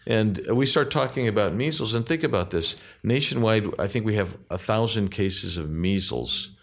And 0.09 0.41
we 0.51 0.65
start 0.65 0.91
talking 0.91 1.29
about 1.29 1.53
measles, 1.53 1.93
and 1.93 2.07
think 2.07 2.25
about 2.25 2.51
this. 2.51 2.81
Nationwide, 3.03 3.67
I 3.79 3.87
think 3.87 4.07
we 4.07 4.15
have 4.15 4.39
a 4.51 4.57
thousand 4.57 5.11
cases 5.11 5.59
of 5.59 5.69
measles, 5.69 6.57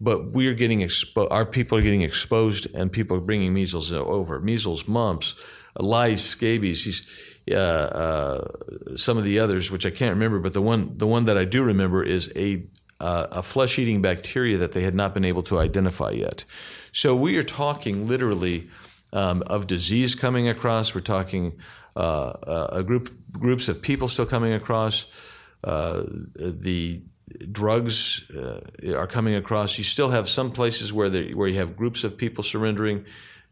but 0.00 0.32
we 0.32 0.48
are 0.48 0.54
getting 0.54 0.80
exposed. 0.80 1.30
Our 1.30 1.46
people 1.46 1.78
are 1.78 1.82
getting 1.82 2.02
exposed, 2.02 2.66
and 2.74 2.90
people 2.90 3.16
are 3.16 3.20
bringing 3.20 3.54
measles 3.54 3.92
over. 3.92 4.40
Measles, 4.40 4.88
mumps, 4.88 5.36
lice, 5.78 6.24
scabies. 6.24 7.06
Uh, 7.48 7.54
uh, 7.54 8.96
some 8.96 9.16
of 9.16 9.22
the 9.22 9.38
others, 9.38 9.70
which 9.70 9.86
I 9.86 9.90
can't 9.90 10.14
remember, 10.14 10.40
but 10.40 10.52
the 10.52 10.62
one 10.62 10.98
the 10.98 11.06
one 11.06 11.24
that 11.26 11.38
I 11.38 11.44
do 11.44 11.62
remember 11.62 12.02
is 12.02 12.32
a 12.34 12.64
uh, 12.98 13.28
a 13.30 13.42
flesh 13.44 13.78
eating 13.78 14.02
bacteria 14.02 14.58
that 14.58 14.72
they 14.72 14.82
had 14.82 14.94
not 14.94 15.14
been 15.14 15.24
able 15.24 15.42
to 15.44 15.58
identify 15.58 16.10
yet. 16.10 16.44
So 16.90 17.14
we 17.14 17.36
are 17.36 17.44
talking 17.44 18.08
literally 18.08 18.70
um, 19.12 19.42
of 19.46 19.68
disease 19.68 20.16
coming 20.16 20.48
across. 20.48 20.94
We're 20.94 21.00
talking 21.00 21.58
uh, 21.96 22.32
uh, 22.46 22.68
a 22.72 22.82
group 22.82 23.10
groups 23.32 23.68
of 23.68 23.82
people 23.82 24.08
still 24.08 24.26
coming 24.26 24.52
across. 24.52 25.06
Uh, 25.64 26.02
the 26.34 27.02
drugs 27.50 28.30
uh, 28.30 28.60
are 28.96 29.06
coming 29.06 29.34
across. 29.34 29.78
You 29.78 29.84
still 29.84 30.10
have 30.10 30.28
some 30.28 30.50
places 30.50 30.92
where 30.92 31.10
where 31.34 31.48
you 31.48 31.58
have 31.58 31.76
groups 31.76 32.04
of 32.04 32.16
people 32.16 32.44
surrendering. 32.44 33.04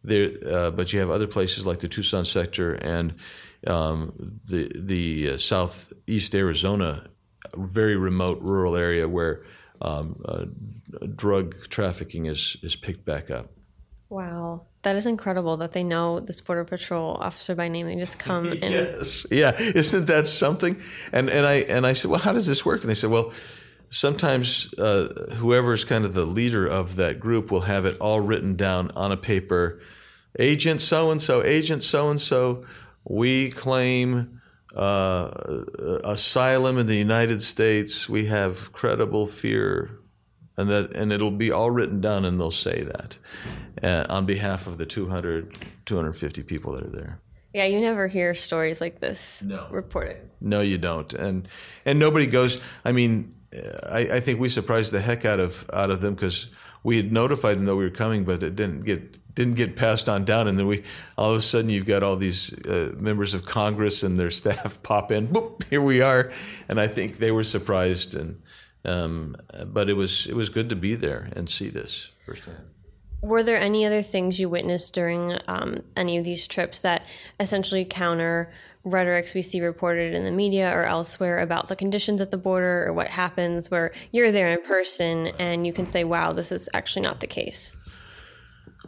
There, 0.03 0.31
uh, 0.49 0.71
but 0.71 0.95
you 0.95 1.01
have 1.01 1.11
other 1.11 1.27
places 1.27 1.67
like 1.67 1.81
the 1.81 1.89
Tucson 1.89 2.25
sector 2.25 2.73
and 2.75 3.15
um, 3.67 4.41
the 4.47 4.73
the 4.75 5.39
southeast 5.39 6.35
Arizona 6.35 7.11
very 7.57 7.97
remote 7.97 8.41
rural 8.41 8.77
area 8.77 9.09
where 9.09 9.43
um, 9.83 10.21
uh, 10.25 10.47
drug 11.15 11.55
trafficking 11.69 12.27
is 12.27 12.57
is 12.63 12.77
picked 12.77 13.05
back 13.05 13.31
up. 13.31 13.51
Wow, 14.09 14.67
that 14.83 14.97
is 14.97 15.07
incredible 15.07 15.57
that 15.59 15.73
they 15.73 15.83
know 15.83 16.21
this 16.21 16.41
border 16.41 16.65
patrol 16.65 17.17
officer 17.21 17.55
by 17.55 17.69
name. 17.69 17.89
They 17.89 17.97
just 17.97 18.19
come 18.19 18.47
and 18.51 18.63
yes, 18.63 19.27
yeah, 19.31 19.53
isn't 19.59 20.07
that 20.07 20.27
something? 20.27 20.81
And 21.13 21.29
and 21.31 21.47
I 21.47 21.55
and 21.69 21.87
I 21.87 21.93
said, 21.93 22.11
well, 22.11 22.21
how 22.21 22.33
does 22.33 22.47
this 22.47 22.65
work? 22.65 22.81
And 22.81 22.91
they 22.91 22.95
said, 22.95 23.11
well. 23.11 23.33
Sometimes 23.93 24.73
uh, 24.75 25.09
whoever's 25.39 25.85
kind 25.85 26.05
of 26.05 26.15
the 26.15 26.25
leader 26.25 26.65
of 26.65 26.95
that 26.95 27.19
group 27.19 27.51
will 27.51 27.63
have 27.63 27.85
it 27.85 27.99
all 27.99 28.21
written 28.21 28.55
down 28.55 28.93
on 28.93 29.11
a 29.11 29.17
paper. 29.17 29.81
Agent 30.39 30.81
so 30.81 31.11
and 31.11 31.21
so, 31.21 31.43
agent 31.43 31.83
so 31.83 32.09
and 32.09 32.21
so, 32.21 32.65
we 33.03 33.51
claim 33.51 34.41
uh, 34.77 35.31
asylum 36.05 36.79
in 36.79 36.87
the 36.87 36.97
United 36.97 37.43
States, 37.43 38.09
we 38.09 38.27
have 38.27 38.73
credible 38.73 39.27
fear, 39.27 40.00
and 40.61 40.71
that 40.71 40.95
and 40.95 41.13
it'll 41.13 41.31
be 41.31 41.51
all 41.51 41.71
written 41.71 42.01
down, 42.01 42.25
and 42.25 42.39
they'll 42.39 42.51
say 42.51 42.83
that 42.83 43.19
uh, 43.83 44.05
on 44.09 44.27
behalf 44.27 44.67
of 44.67 44.79
the 44.79 44.87
200, 44.87 45.55
250 45.87 46.43
people 46.43 46.73
that 46.73 46.85
are 46.85 46.91
there. 46.91 47.21
Yeah, 47.53 47.65
you 47.65 47.81
never 47.81 48.07
hear 48.07 48.35
stories 48.35 48.81
like 48.81 49.01
this 49.01 49.43
no. 49.43 49.67
reported. 49.71 50.31
No, 50.41 50.61
you 50.61 50.79
don't, 50.79 51.13
and 51.13 51.49
and 51.85 51.99
nobody 51.99 52.27
goes. 52.27 52.63
I 52.85 52.93
mean, 52.93 53.35
I, 53.53 54.09
I 54.13 54.21
think 54.21 54.39
we 54.39 54.49
surprised 54.49 54.93
the 54.93 55.01
heck 55.01 55.25
out 55.25 55.41
of 55.41 55.69
out 55.73 55.91
of 55.91 56.01
them 56.01 56.15
because 56.15 56.49
we 56.83 56.97
had 56.97 57.13
notified 57.13 57.59
them 57.59 57.67
that 57.67 57.77
we 57.77 57.85
were 57.85 57.91
coming, 57.91 58.25
but 58.25 58.43
it 58.43 58.55
didn't 58.55 58.83
get 58.83 59.35
didn't 59.35 59.55
get 59.55 59.77
passed 59.77 60.09
on 60.09 60.25
down, 60.25 60.47
and 60.47 60.59
then 60.59 60.67
we 60.67 60.85
all 61.19 61.33
of 61.33 61.39
a 61.39 61.41
sudden 61.41 61.71
you've 61.71 61.87
got 61.87 62.03
all 62.03 62.17
these 62.17 62.55
uh, 62.67 62.95
members 62.97 63.35
of 63.35 63.45
Congress 63.45 64.03
and 64.03 64.19
their 64.19 64.31
staff 64.43 64.83
pop 64.83 65.11
in. 65.11 65.29
Boop, 65.29 65.65
here 65.65 65.83
we 65.83 66.01
are, 66.01 66.31
and 66.69 66.81
I 66.81 66.87
think 66.87 67.19
they 67.19 67.33
were 67.33 67.45
surprised, 67.45 68.15
and 68.15 68.41
um, 68.85 69.37
but 69.67 69.89
it 69.89 69.95
was 69.95 70.27
it 70.27 70.35
was 70.35 70.49
good 70.49 70.69
to 70.69 70.77
be 70.77 70.95
there 70.95 71.31
and 71.35 71.49
see 71.49 71.69
this 71.69 72.11
firsthand. 72.25 72.71
Were 73.23 73.43
there 73.43 73.59
any 73.59 73.85
other 73.85 74.01
things 74.01 74.41
you 74.41 74.49
witnessed 74.49 74.95
during 74.95 75.39
um, 75.47 75.83
any 75.95 76.17
of 76.17 76.25
these 76.25 76.49
trips 76.49 76.81
that 76.81 77.05
essentially 77.39 77.85
counter? 77.85 78.51
rhetorics 78.85 79.35
we 79.35 79.43
see 79.43 79.61
reported 79.61 80.15
in 80.15 80.25
the 80.25 80.31
media 80.31 80.75
or 80.75 80.85
elsewhere 80.85 81.39
about 81.39 81.69
the 81.69 81.77
conditions 81.77 82.21
at 82.21 82.31
the 82.31 82.39
border 82.39 82.87
or 82.87 82.93
what 82.93 83.09
happens 83.09 83.71
where 83.71 83.93
you're 84.11 84.33
there 84.33 84.49
in 84.49 84.63
person 84.65 85.29
and 85.39 85.67
you 85.67 85.73
can 85.73 85.87
say, 85.87 86.03
wow, 86.03 86.33
this 86.33 86.51
is 86.51 86.69
actually 86.73 87.03
not 87.03 87.21
the 87.21 87.27
case? 87.27 87.77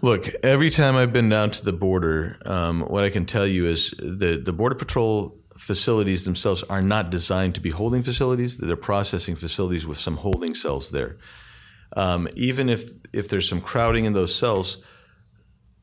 Look, 0.01 0.25
every 0.43 0.71
time 0.71 0.97
I've 0.97 1.13
been 1.13 1.29
down 1.29 1.51
to 1.51 1.65
the 1.65 1.73
border, 1.73 2.39
um, 2.47 2.81
what 2.83 3.05
I 3.05 3.11
can 3.11 3.27
tell 3.27 3.47
you 3.47 3.67
is 3.67 3.91
the 3.99 4.41
the 4.43 4.53
border 4.53 4.75
patrol 4.75 5.39
facilities 5.63 6.25
themselves 6.25 6.65
are 6.65 6.83
not 6.83 7.09
designed 7.09 7.55
to 7.55 7.61
be 7.61 7.71
holding 7.71 8.03
facilities. 8.03 8.59
They're 8.59 8.77
processing 8.77 9.37
facilities 9.37 9.87
with 9.87 9.97
some 9.97 10.17
holding 10.17 10.55
cells 10.55 10.91
there. 10.91 11.19
Um, 11.97 12.29
even 12.35 12.69
if 12.69 12.91
if 13.13 13.29
there's 13.29 13.49
some 13.49 13.61
crowding 13.61 14.05
in 14.05 14.13
those 14.13 14.35
cells, 14.35 14.85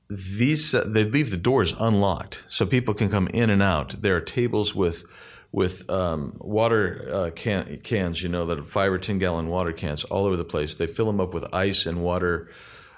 these 0.09 0.71
they 0.71 1.05
leave 1.05 1.31
the 1.31 1.37
doors 1.37 1.73
unlocked 1.79 2.43
so 2.47 2.65
people 2.65 2.93
can 2.93 3.09
come 3.09 3.27
in 3.27 3.49
and 3.49 3.63
out. 3.63 4.01
There 4.01 4.17
are 4.17 4.21
tables 4.21 4.75
with 4.75 5.05
with 5.51 5.89
um, 5.89 6.35
water 6.41 7.09
uh, 7.11 7.31
can, 7.33 7.77
cans, 7.77 8.21
you 8.21 8.29
know, 8.29 8.45
that 8.47 8.59
are 8.59 8.63
five 8.63 8.91
or 8.91 8.99
ten 8.99 9.17
gallon 9.17 9.47
water 9.47 9.71
cans 9.71 10.03
all 10.03 10.25
over 10.25 10.35
the 10.35 10.43
place. 10.43 10.75
They 10.75 10.87
fill 10.87 11.05
them 11.05 11.21
up 11.21 11.33
with 11.33 11.53
ice 11.53 11.85
and 11.85 12.03
water 12.03 12.51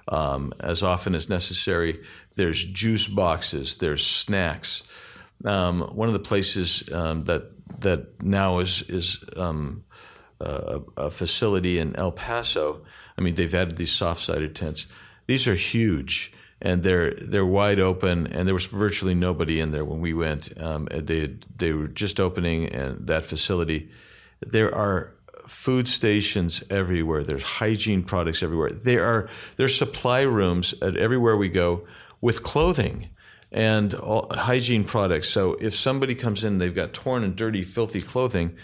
um, 0.07 0.51
as 0.59 0.81
often 0.81 1.13
as 1.13 1.29
necessary. 1.29 2.01
There's 2.35 2.65
juice 2.65 3.07
boxes. 3.07 3.75
There's 3.75 4.05
snacks. 4.05 4.83
Um, 5.45 5.81
one 5.81 6.07
of 6.07 6.13
the 6.13 6.19
places 6.19 6.91
um, 6.91 7.25
that 7.25 7.51
that 7.81 8.21
now 8.21 8.59
is 8.59 8.83
is 8.89 9.23
um, 9.37 9.83
a, 10.39 10.81
a, 10.97 11.09
facility 11.09 11.79
in 11.79 11.95
El 11.95 12.11
Paso. 12.11 12.83
I 13.17 13.21
mean, 13.21 13.35
they've 13.35 13.53
added 13.53 13.77
these 13.77 13.91
soft 13.91 14.21
sided 14.21 14.55
tents. 14.55 14.87
These 15.27 15.47
are 15.47 15.55
huge 15.55 16.33
and 16.61 16.83
they're 16.83 17.11
they're 17.15 17.45
wide 17.45 17.79
open, 17.79 18.27
and 18.27 18.47
there 18.47 18.53
was 18.53 18.67
virtually 18.67 19.15
nobody 19.15 19.59
in 19.59 19.71
there 19.71 19.83
when 19.83 19.99
we 19.99 20.13
went. 20.13 20.49
Um, 20.61 20.87
they 20.91 21.37
they 21.57 21.73
were 21.73 21.87
just 21.87 22.19
opening 22.19 22.69
and 22.69 23.07
that 23.07 23.25
facility. 23.25 23.89
There 24.39 24.73
are 24.73 25.15
food 25.47 25.87
stations 25.87 26.63
everywhere. 26.69 27.23
There's 27.23 27.43
hygiene 27.43 28.03
products 28.03 28.43
everywhere. 28.43 28.69
There 28.69 29.03
are 29.03 29.29
there's 29.55 29.75
supply 29.75 30.21
rooms 30.21 30.75
at 30.81 30.95
everywhere 30.95 31.35
we 31.35 31.49
go 31.49 31.87
with 32.21 32.43
clothing 32.43 33.09
and 33.51 33.93
all, 33.93 34.27
hygiene 34.31 34.83
products. 34.83 35.29
So 35.29 35.53
if 35.55 35.75
somebody 35.75 36.15
comes 36.15 36.43
in, 36.43 36.57
they've 36.57 36.73
got 36.73 36.93
torn 36.93 37.23
and 37.23 37.35
dirty, 37.35 37.63
filthy 37.63 38.01
clothing, 38.01 38.55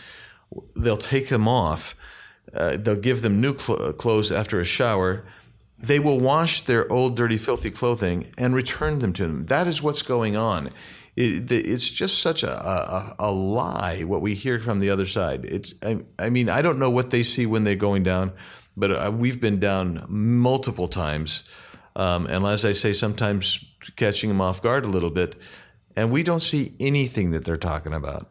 they'll 0.76 0.98
take 0.98 1.30
them 1.30 1.48
off. 1.48 1.96
Uh, 2.54 2.78
they'll 2.78 2.96
give 2.96 3.22
them 3.22 3.42
new 3.42 3.58
cl- 3.58 3.94
clothes 3.94 4.32
after 4.32 4.60
a 4.60 4.66
shower. 4.66 5.26
They 5.78 6.00
will 6.00 6.20
wash 6.20 6.62
their 6.62 6.92
old, 6.92 7.18
dirty, 7.18 7.38
filthy 7.38 7.70
clothing 7.70 8.34
and 8.38 8.56
return 8.56 9.00
them 9.00 9.14
to 9.14 9.24
them. 9.24 9.46
That 9.48 9.68
is 9.68 9.84
what's 9.84 10.02
going 10.02 10.36
on 10.36 10.70
it, 11.18 11.52
it's 11.52 11.90
just 11.90 12.22
such 12.22 12.44
a, 12.44 12.52
a, 12.52 13.16
a, 13.20 13.32
lie 13.32 14.04
what 14.04 14.22
we 14.22 14.36
hear 14.36 14.60
from 14.60 14.80
the 14.80 14.92
other 14.92 15.08
side. 15.08 15.46
It's 15.46 15.74
I, 15.84 16.04
I 16.20 16.30
mean 16.30 16.48
I 16.48 16.62
don't 16.62 16.80
know 16.80 16.92
what 16.92 17.10
they 17.10 17.24
see 17.24 17.46
when 17.46 17.64
they're 17.64 17.76
going 17.76 18.04
down, 18.04 18.34
but 18.78 18.92
uh, 18.92 19.12
we've 19.12 19.42
been 19.42 19.60
down 19.60 20.06
multiple 20.08 20.88
times, 20.88 21.44
um, 21.96 22.28
and 22.28 22.46
as 22.46 22.64
I 22.64 22.74
say, 22.74 22.94
sometimes 22.94 23.67
catching 23.96 24.30
them 24.30 24.42
off 24.42 24.62
guard 24.62 24.86
a 24.86 24.90
little 24.90 25.10
bit, 25.10 25.36
and 25.96 26.12
we 26.12 26.24
don't 26.24 26.42
see 26.42 26.76
anything 26.80 27.32
that 27.32 27.46
they're 27.46 27.58
talking 27.58 27.94
about. 27.94 28.30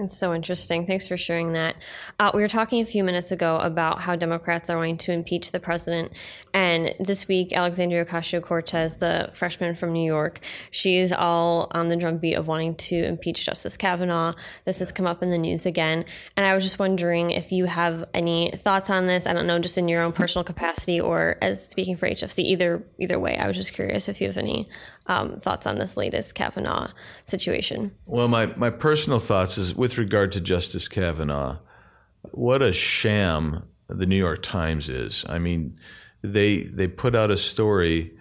It's 0.00 0.16
so 0.16 0.32
interesting. 0.32 0.86
Thanks 0.86 1.06
for 1.06 1.18
sharing 1.18 1.52
that. 1.52 1.76
Uh, 2.18 2.30
we 2.32 2.40
were 2.40 2.48
talking 2.48 2.80
a 2.80 2.86
few 2.86 3.04
minutes 3.04 3.32
ago 3.32 3.58
about 3.58 4.00
how 4.00 4.16
Democrats 4.16 4.70
are 4.70 4.78
wanting 4.78 4.96
to 4.98 5.12
impeach 5.12 5.52
the 5.52 5.60
president. 5.60 6.12
And 6.54 6.94
this 6.98 7.28
week, 7.28 7.52
Alexandria 7.52 8.06
Ocasio 8.06 8.42
Cortez, 8.42 8.98
the 8.98 9.30
freshman 9.34 9.74
from 9.74 9.92
New 9.92 10.06
York, 10.06 10.40
she's 10.70 11.12
all 11.12 11.68
on 11.72 11.88
the 11.88 11.96
drumbeat 11.96 12.36
of 12.36 12.48
wanting 12.48 12.76
to 12.76 12.96
impeach 12.96 13.44
Justice 13.44 13.76
Kavanaugh. 13.76 14.32
This 14.64 14.78
has 14.78 14.90
come 14.90 15.06
up 15.06 15.22
in 15.22 15.30
the 15.30 15.38
news 15.38 15.66
again. 15.66 16.06
And 16.34 16.46
I 16.46 16.54
was 16.54 16.64
just 16.64 16.78
wondering 16.78 17.30
if 17.30 17.52
you 17.52 17.66
have 17.66 18.08
any 18.14 18.52
thoughts 18.52 18.88
on 18.88 19.06
this. 19.06 19.26
I 19.26 19.34
don't 19.34 19.46
know, 19.46 19.58
just 19.58 19.76
in 19.76 19.86
your 19.86 20.02
own 20.02 20.12
personal 20.12 20.44
capacity 20.44 20.98
or 20.98 21.36
as 21.42 21.68
speaking 21.68 21.96
for 21.96 22.08
HFC, 22.08 22.38
either, 22.38 22.82
either 22.98 23.18
way. 23.18 23.36
I 23.36 23.46
was 23.46 23.56
just 23.56 23.74
curious 23.74 24.08
if 24.08 24.22
you 24.22 24.28
have 24.28 24.38
any 24.38 24.66
um, 25.06 25.36
thoughts 25.36 25.66
on 25.66 25.78
this 25.78 25.96
latest 25.96 26.34
Kavanaugh 26.34 26.88
situation. 27.24 27.92
Well, 28.06 28.28
my, 28.28 28.46
my 28.56 28.70
personal 28.70 29.18
thoughts 29.18 29.58
is 29.58 29.74
with 29.74 29.98
regard 29.98 30.32
to 30.32 30.40
Justice 30.40 30.88
Kavanaugh, 30.88 31.58
what 32.32 32.62
a 32.62 32.72
sham 32.72 33.64
the 33.88 34.06
New 34.06 34.16
York 34.16 34.42
Times 34.42 34.88
is. 34.88 35.24
I 35.28 35.38
mean, 35.38 35.78
they 36.22 36.58
they 36.58 36.86
put 36.86 37.14
out 37.14 37.30
a 37.30 37.36
story, 37.36 38.12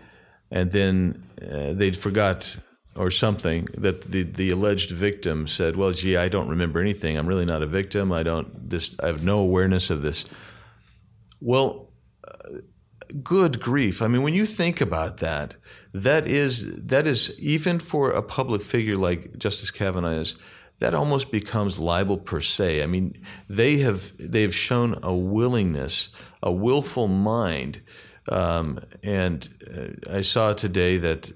and 0.50 0.72
then 0.72 1.24
uh, 1.42 1.74
they 1.74 1.92
forgot 1.92 2.58
or 2.96 3.12
something 3.12 3.66
that 3.78 4.02
the, 4.12 4.24
the 4.24 4.50
alleged 4.50 4.92
victim 4.92 5.48
said, 5.48 5.76
"Well, 5.76 5.92
gee, 5.92 6.18
I 6.18 6.30
don't 6.30 6.50
remember 6.50 6.80
anything. 6.80 7.18
I'm 7.18 7.28
really 7.28 7.46
not 7.46 7.62
a 7.62 7.68
victim. 7.68 8.12
I 8.12 8.24
don't 8.24 8.70
this. 8.70 8.96
I 9.02 9.08
have 9.08 9.24
no 9.24 9.40
awareness 9.40 9.90
of 9.90 10.02
this." 10.02 10.26
Well, 11.42 11.89
good 13.24 13.60
grief! 13.60 14.02
I 14.02 14.08
mean, 14.08 14.24
when 14.24 14.34
you 14.34 14.46
think 14.46 14.82
about 14.82 15.18
that, 15.18 15.56
that 15.94 16.28
is 16.28 16.84
that 16.86 17.08
is 17.08 17.38
even 17.40 17.80
for 17.80 18.12
a 18.12 18.22
public 18.22 18.62
figure 18.62 18.98
like 18.98 19.38
Justice 19.38 19.72
Kavanaugh 19.72 20.10
is 20.10 20.36
that 20.80 20.94
almost 20.94 21.32
becomes 21.32 21.78
libel 21.78 22.18
per 22.18 22.42
se. 22.42 22.82
I 22.82 22.86
mean, 22.86 23.22
they 23.50 23.78
have 23.78 24.12
they've 24.18 24.54
shown 24.54 24.98
a 25.04 25.14
willingness, 25.14 26.10
a 26.42 26.54
willful 26.54 27.08
mind, 27.08 27.82
um, 28.30 28.80
and 29.04 29.50
uh, 29.76 30.18
I 30.18 30.22
saw 30.22 30.54
today 30.54 30.98
that 30.98 31.32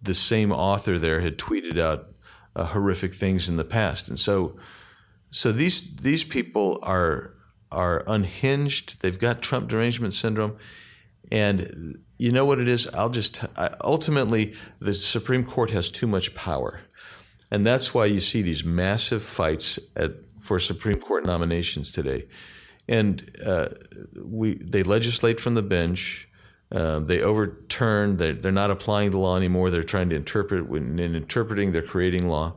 the 0.00 0.14
same 0.14 0.52
author 0.52 0.98
there 0.98 1.20
had 1.20 1.38
tweeted 1.38 1.80
out 1.80 2.08
uh, 2.54 2.66
horrific 2.66 3.14
things 3.14 3.48
in 3.48 3.56
the 3.56 3.64
past, 3.64 4.08
and 4.08 4.18
so 4.18 4.56
so 5.30 5.50
these 5.52 5.96
these 5.96 6.24
people 6.24 6.78
are 6.82 7.34
are 7.70 8.04
unhinged. 8.06 9.00
They've 9.00 9.18
got 9.18 9.40
Trump 9.40 9.68
derangement 9.68 10.12
syndrome, 10.12 10.56
and 11.32 11.98
you 12.18 12.30
know 12.30 12.44
what 12.44 12.60
it 12.60 12.68
is. 12.68 12.86
I'll 12.88 13.08
just 13.08 13.42
ultimately 13.82 14.54
the 14.78 14.94
Supreme 14.94 15.44
Court 15.44 15.70
has 15.70 15.90
too 15.90 16.06
much 16.06 16.34
power. 16.36 16.82
And 17.50 17.66
that's 17.66 17.92
why 17.92 18.06
you 18.06 18.20
see 18.20 18.42
these 18.42 18.64
massive 18.64 19.22
fights 19.22 19.78
at, 19.96 20.12
for 20.38 20.58
Supreme 20.58 21.00
Court 21.00 21.26
nominations 21.26 21.90
today. 21.90 22.28
And 22.88 23.30
uh, 23.44 23.68
we, 24.24 24.54
they 24.54 24.82
legislate 24.82 25.40
from 25.40 25.54
the 25.54 25.62
bench. 25.62 26.28
Uh, 26.70 27.00
they 27.00 27.20
overturn. 27.20 28.16
They're, 28.16 28.32
they're 28.32 28.52
not 28.52 28.70
applying 28.70 29.10
the 29.10 29.18
law 29.18 29.36
anymore. 29.36 29.70
They're 29.70 29.82
trying 29.82 30.08
to 30.10 30.16
interpret. 30.16 30.68
In 30.70 30.98
interpreting, 30.98 31.72
they're 31.72 31.82
creating 31.82 32.28
law. 32.28 32.54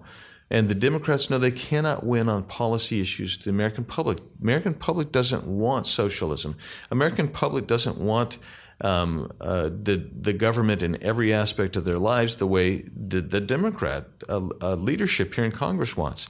And 0.50 0.70
the 0.70 0.76
Democrats 0.76 1.30
know 1.30 1.38
they 1.38 1.52
cannot 1.52 2.06
win 2.06 2.30
on 2.30 2.44
policy 2.44 3.02
issues 3.02 3.38
to 3.40 3.46
the 3.46 3.50
American 3.50 3.84
public. 3.84 4.20
American 4.42 4.76
public 4.76 5.12
doesn't 5.12 5.48
want 5.48 5.88
socialism. 5.88 6.56
American 6.92 7.28
public 7.28 7.68
doesn't 7.68 7.98
want 7.98 8.38
um, 8.82 9.32
uh, 9.40 9.70
the 9.70 10.10
the 10.22 10.34
government 10.34 10.84
in 10.84 11.02
every 11.02 11.34
aspect 11.34 11.76
of 11.76 11.86
their 11.86 12.00
lives 12.00 12.36
the 12.36 12.48
way 12.48 12.84
the, 12.96 13.22
the 13.22 13.40
Democrat 13.40 14.08
uh, 14.28 14.48
uh, 14.62 14.76
leadership 14.76 15.34
here 15.34 15.46
in 15.46 15.52
Congress 15.52 15.96
wants. 15.96 16.28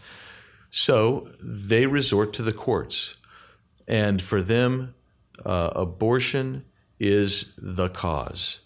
So 0.70 1.28
they 1.44 1.88
resort 1.88 2.34
to 2.34 2.44
the 2.44 2.54
courts, 2.54 3.18
and 3.88 4.22
for 4.22 4.42
them, 4.42 4.94
uh, 5.46 5.72
abortion 5.76 6.66
is 7.00 7.54
the 7.58 7.90
cause, 7.90 8.62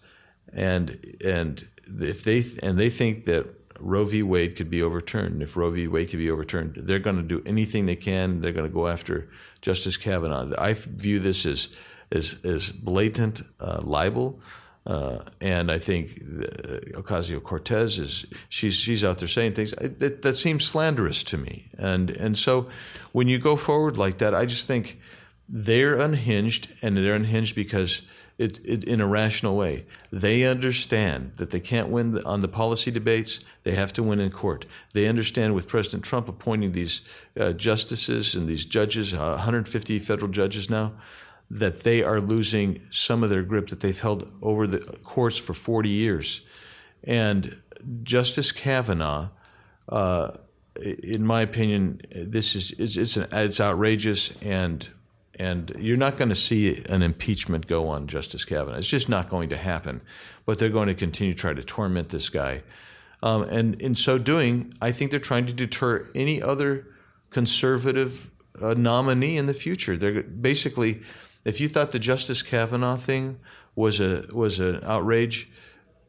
and 0.52 1.00
and 1.24 1.66
if 1.88 2.24
they 2.24 2.44
and 2.62 2.78
they 2.78 2.90
think 2.90 3.26
that 3.26 3.48
Roe 3.80 4.06
v. 4.06 4.24
Wade 4.24 4.56
could 4.56 4.70
be 4.70 4.82
overturned. 4.82 5.42
If 5.42 5.56
Roe 5.56 5.72
v. 5.72 5.88
Wade 5.88 6.10
could 6.10 6.20
be 6.20 6.30
overturned, 6.30 6.76
they're 6.76 7.00
going 7.00 7.16
to 7.16 7.24
do 7.24 7.42
anything 7.46 7.86
they 7.86 7.96
can. 7.96 8.42
They're 8.42 8.52
going 8.52 8.68
to 8.68 8.74
go 8.74 8.88
after 8.88 9.30
Justice 9.62 9.98
Kavanaugh. 9.98 10.52
I 10.60 10.74
view 10.74 11.20
this 11.20 11.46
as 11.46 11.76
is 12.12 12.44
is 12.44 12.72
blatant 12.72 13.42
uh, 13.60 13.82
libel. 13.84 14.40
Uh, 14.86 15.20
and 15.40 15.70
I 15.70 15.78
think 15.78 16.10
uh, 16.10 17.00
Ocasio 17.00 17.44
Cortez 17.44 18.00
is 18.00 18.26
she's 18.48 18.76
she's 18.76 19.04
out 19.04 19.20
there 19.20 19.28
saying 19.28 19.54
things 19.54 19.72
that, 19.72 20.22
that 20.22 20.38
seems 20.38 20.66
slanderous 20.66 21.24
to 21.26 21.38
me. 21.38 21.70
And 21.78 22.10
and 22.10 22.38
so 22.38 22.70
when 23.12 23.28
you 23.28 23.40
go 23.40 23.56
forward 23.56 23.98
like 23.98 24.18
that, 24.18 24.34
I 24.34 24.46
just 24.46 24.68
think 24.68 25.00
they're 25.48 26.00
unhinged, 26.00 26.70
and 26.82 26.98
they're 26.98 27.16
unhinged 27.16 27.56
because 27.56 28.04
it, 28.40 28.60
it, 28.64 28.86
in 28.86 29.02
a 29.02 29.08
rational 29.08 29.58
way. 29.58 29.86
They 30.12 30.46
understand 30.46 31.34
that 31.36 31.52
they 31.52 31.60
can't 31.60 31.90
win 31.90 32.24
on 32.24 32.42
the 32.42 32.48
policy 32.48 32.90
debates. 32.90 33.42
They 33.64 33.76
have 33.76 33.92
to 33.94 34.04
win 34.04 34.20
in 34.22 34.32
court. 34.32 34.66
They 34.94 35.08
understand 35.08 35.54
with 35.54 35.68
President 35.68 36.06
Trump 36.06 36.30
appointing 36.30 36.72
these 36.72 37.02
uh, 37.38 37.52
justices 37.52 38.36
and 38.36 38.48
these 38.48 38.66
judges, 38.66 39.14
uh, 39.14 39.36
150 39.36 40.00
federal 40.00 40.32
judges 40.32 40.70
now, 40.70 40.94
that 41.52 41.82
they 41.82 42.04
are 42.04 42.20
losing 42.20 42.80
some 42.92 43.24
of 43.24 43.30
their 43.30 43.44
grip 43.44 43.68
that 43.70 43.80
they've 43.80 44.00
held 44.00 44.32
over 44.42 44.68
the 44.68 44.80
courts 45.04 45.38
for 45.38 45.54
40 45.54 45.90
years. 45.90 46.42
And 47.04 47.56
Justice 48.04 48.52
Kavanaugh, 48.52 49.30
uh, 49.88 50.32
in 51.04 51.26
my 51.26 51.42
opinion, 51.42 52.02
this 52.12 52.56
is 52.56 52.72
it's 52.72 52.96
it's, 52.96 53.18
an, 53.18 53.28
it's 53.32 53.60
outrageous, 53.60 54.42
and 54.42 54.88
and 55.38 55.74
you're 55.80 55.98
not 55.98 56.18
going 56.18 56.30
to 56.30 56.36
see 56.36 56.84
an 56.90 57.02
impeachment 57.02 57.68
go 57.68 57.88
on 57.88 58.08
Justice 58.08 58.46
Kavanaugh. 58.46 58.78
It's 58.78 58.90
just 58.90 59.10
not 59.10 59.30
going 59.30 59.50
to 59.50 59.58
happen. 59.58 60.02
But 60.46 60.60
they're 60.60 60.70
going 60.70 60.88
to 60.88 60.94
continue 60.94 61.34
to 61.34 61.40
try 61.40 61.54
to 61.54 61.64
torment 61.64 62.10
this 62.10 62.30
guy, 62.30 62.64
um, 63.22 63.44
and 63.44 63.80
in 63.82 63.96
so 63.96 64.18
doing, 64.18 64.74
I 64.82 64.92
think 64.92 65.12
they're 65.12 65.20
trying 65.20 65.46
to 65.48 65.54
deter 65.54 66.08
any 66.16 66.42
other 66.42 66.88
conservative 67.30 68.32
uh, 68.62 68.74
nominee 68.74 69.38
in 69.38 69.46
the 69.46 69.54
future. 69.54 69.98
They're 69.98 70.24
basically 70.24 71.02
if 71.50 71.60
you 71.60 71.68
thought 71.68 71.92
the 71.92 72.00
Justice 72.00 72.44
Kavanaugh 72.44 72.96
thing 72.96 73.40
was 73.76 74.00
a 74.00 74.26
was 74.34 74.60
an 74.60 74.80
outrage, 74.84 75.50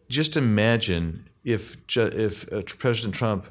just 0.08 0.36
imagine 0.36 1.28
if 1.44 1.76
if 1.96 2.52
uh, 2.52 2.62
President 2.78 3.14
Trump 3.14 3.46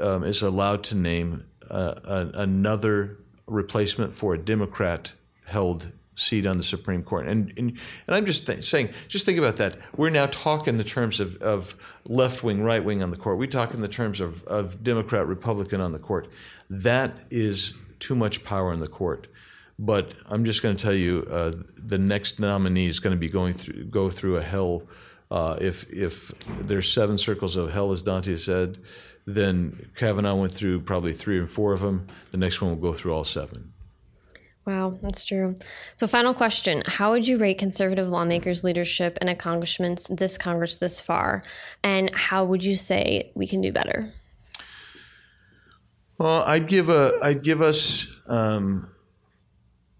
um, 0.00 0.24
is 0.24 0.42
allowed 0.42 0.82
to 0.84 0.96
name 0.96 1.44
uh, 1.70 1.94
another 2.34 3.18
replacement 3.46 4.12
for 4.12 4.34
a 4.34 4.38
Democrat 4.38 5.12
held 5.46 5.92
seat 6.14 6.46
on 6.46 6.56
the 6.56 6.62
Supreme 6.62 7.02
Court. 7.02 7.26
And 7.26 7.52
and, 7.58 7.78
and 8.06 8.16
I'm 8.16 8.24
just 8.24 8.46
th- 8.46 8.64
saying, 8.64 8.88
just 9.08 9.26
think 9.26 9.38
about 9.38 9.58
that. 9.58 9.76
We're 9.96 10.10
now 10.10 10.26
talking 10.26 10.78
the 10.78 10.84
terms 10.84 11.20
of, 11.20 11.36
of 11.42 11.74
left 12.06 12.42
wing, 12.42 12.62
right 12.62 12.82
wing 12.82 13.02
on 13.02 13.10
the 13.10 13.16
court. 13.16 13.38
We 13.38 13.48
talk 13.48 13.74
in 13.74 13.82
the 13.82 13.88
terms 13.88 14.20
of, 14.20 14.44
of 14.44 14.82
Democrat, 14.82 15.26
Republican 15.26 15.80
on 15.80 15.92
the 15.92 15.98
court. 15.98 16.28
That 16.70 17.12
is 17.30 17.74
too 17.98 18.14
much 18.14 18.44
power 18.44 18.72
in 18.72 18.80
the 18.80 18.88
court. 18.88 19.26
But 19.84 20.14
I'm 20.26 20.44
just 20.44 20.62
going 20.62 20.76
to 20.76 20.80
tell 20.82 20.94
you, 20.94 21.26
uh, 21.28 21.50
the 21.74 21.98
next 21.98 22.38
nominee 22.38 22.86
is 22.86 23.00
going 23.00 23.16
to 23.16 23.18
be 23.18 23.28
going 23.28 23.54
through 23.54 23.86
go 23.86 24.10
through 24.10 24.36
a 24.36 24.42
hell. 24.42 24.84
Uh, 25.28 25.58
if 25.60 25.92
if 25.92 26.30
there's 26.46 26.88
seven 26.90 27.18
circles 27.18 27.56
of 27.56 27.72
hell, 27.72 27.90
as 27.90 28.00
Dante 28.02 28.36
said, 28.36 28.78
then 29.26 29.90
Kavanaugh 29.96 30.36
went 30.36 30.52
through 30.52 30.82
probably 30.82 31.12
three 31.12 31.36
or 31.36 31.48
four 31.48 31.72
of 31.72 31.80
them. 31.80 32.06
The 32.30 32.38
next 32.38 32.62
one 32.62 32.70
will 32.70 32.92
go 32.92 32.92
through 32.92 33.12
all 33.12 33.24
seven. 33.24 33.72
Wow, 34.64 34.90
that's 35.02 35.24
true. 35.24 35.56
So, 35.96 36.06
final 36.06 36.32
question 36.32 36.84
How 36.86 37.10
would 37.10 37.26
you 37.26 37.36
rate 37.36 37.58
conservative 37.58 38.08
lawmakers' 38.08 38.62
leadership 38.62 39.18
and 39.20 39.28
a 39.28 39.34
Congressman's 39.34 40.06
this 40.06 40.38
Congress 40.38 40.78
this 40.78 41.00
far? 41.00 41.42
And 41.82 42.14
how 42.14 42.44
would 42.44 42.62
you 42.62 42.76
say 42.76 43.32
we 43.34 43.48
can 43.48 43.60
do 43.60 43.72
better? 43.72 44.12
Well, 46.18 46.44
I'd 46.46 46.68
give 46.68 46.88
a 46.88 47.18
I'd 47.20 47.42
give 47.42 47.60
us 47.60 48.06
um, 48.28 48.91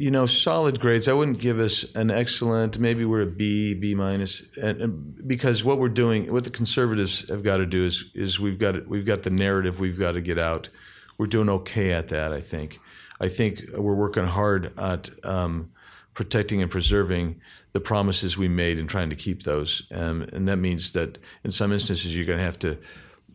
you 0.02 0.10
know, 0.10 0.26
solid 0.26 0.80
grades. 0.80 1.06
I 1.06 1.12
wouldn't 1.12 1.38
give 1.38 1.60
us 1.60 1.84
an 1.94 2.10
excellent. 2.10 2.76
Maybe 2.76 3.04
we're 3.04 3.22
a 3.22 3.26
B, 3.26 3.72
B 3.72 3.94
minus, 3.94 4.56
and, 4.56 4.80
and, 4.80 5.28
because 5.28 5.64
what 5.64 5.78
we're 5.78 5.88
doing, 5.88 6.32
what 6.32 6.42
the 6.42 6.50
conservatives 6.50 7.28
have 7.28 7.44
got 7.44 7.58
to 7.58 7.66
do 7.66 7.84
is 7.84 8.10
is 8.12 8.40
we've 8.40 8.58
got 8.58 8.88
we've 8.88 9.06
got 9.06 9.22
the 9.22 9.30
narrative 9.30 9.78
we've 9.78 10.00
got 10.00 10.12
to 10.12 10.20
get 10.20 10.40
out. 10.40 10.70
We're 11.18 11.28
doing 11.28 11.48
okay 11.48 11.92
at 11.92 12.08
that. 12.08 12.32
I 12.32 12.40
think. 12.40 12.80
I 13.20 13.28
think 13.28 13.60
we're 13.78 13.94
working 13.94 14.24
hard 14.24 14.76
at 14.76 15.08
um, 15.24 15.70
protecting 16.14 16.60
and 16.60 16.68
preserving 16.68 17.40
the 17.70 17.78
promises 17.78 18.36
we 18.36 18.48
made 18.48 18.80
and 18.80 18.88
trying 18.88 19.10
to 19.10 19.16
keep 19.16 19.44
those. 19.44 19.86
Um, 19.94 20.22
and 20.32 20.48
that 20.48 20.56
means 20.56 20.90
that 20.94 21.18
in 21.44 21.52
some 21.52 21.72
instances 21.72 22.16
you're 22.16 22.26
going 22.26 22.40
to 22.40 22.44
have 22.44 22.58
to 22.58 22.78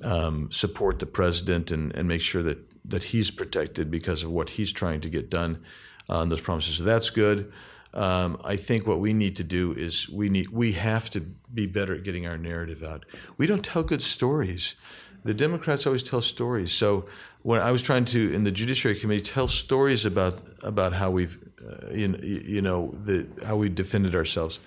um, 0.04 0.52
support 0.52 1.00
the 1.00 1.06
president 1.06 1.72
and, 1.72 1.96
and 1.96 2.10
make 2.10 2.20
sure 2.20 2.44
that 2.44 2.67
that 2.88 3.06
he's 3.06 3.32
protected 3.32 3.92
because 3.92 4.24
of 4.24 4.32
what 4.32 4.52
he's 4.52 4.72
trying 4.72 5.02
to 5.02 5.10
get 5.10 5.30
done 5.30 5.64
on 6.10 6.30
those 6.30 6.42
promises. 6.42 6.78
So 6.78 6.84
that's 6.84 7.10
good. 7.10 7.52
Um, 7.94 8.40
I 8.44 8.56
think 8.58 8.86
what 8.86 9.00
we 9.00 9.14
need 9.14 9.36
to 9.38 9.44
do 9.44 9.74
is 9.74 10.10
we 10.10 10.30
need 10.30 10.50
we 10.50 10.74
have 10.74 11.10
to 11.12 11.22
be 11.54 11.66
better 11.66 11.96
at 11.96 12.04
getting 12.04 12.28
our 12.28 12.38
narrative 12.38 12.84
out. 12.84 13.06
We 13.38 13.48
don't 13.48 13.64
tell 13.64 13.84
good 13.84 14.02
stories. 14.02 14.76
The 15.24 15.34
Democrats 15.34 15.88
always 15.88 16.04
tell 16.04 16.22
stories. 16.22 16.72
So 16.72 17.06
when 17.42 17.60
I 17.62 17.72
was 17.72 17.82
trying 17.82 18.06
to 18.06 18.34
in 18.34 18.44
the 18.44 18.52
Judiciary 18.52 18.98
Committee 18.98 19.24
tell 19.24 19.48
stories 19.48 20.06
about 20.06 20.42
about 20.64 20.94
how 20.94 21.12
we've 21.12 21.38
uh, 21.66 21.94
you, 21.94 22.16
you 22.22 22.62
know 22.62 22.92
the 22.92 23.28
how 23.46 23.56
we 23.56 23.70
defended 23.70 24.14
ourselves, 24.14 24.60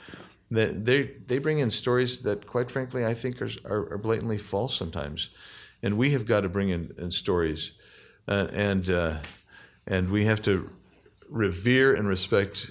that 0.50 0.84
they 0.84 1.12
they 1.26 1.38
bring 1.38 1.60
in 1.60 1.70
stories 1.70 2.20
that 2.20 2.46
quite 2.46 2.70
frankly 2.70 3.06
I 3.06 3.14
think 3.14 3.40
are 3.40 3.50
are, 3.64 3.92
are 3.92 3.98
blatantly 3.98 4.38
false 4.38 4.74
sometimes, 4.74 5.30
and 5.82 5.96
we 5.96 6.10
have 6.10 6.26
got 6.26 6.40
to 6.40 6.48
bring 6.48 6.70
in, 6.70 6.94
in 6.98 7.10
stories, 7.10 7.72
uh, 8.30 8.46
and 8.52 8.88
uh, 8.88 9.18
and 9.86 10.10
we 10.10 10.24
have 10.24 10.40
to 10.42 10.70
revere 11.28 11.94
and 11.94 12.08
respect 12.08 12.70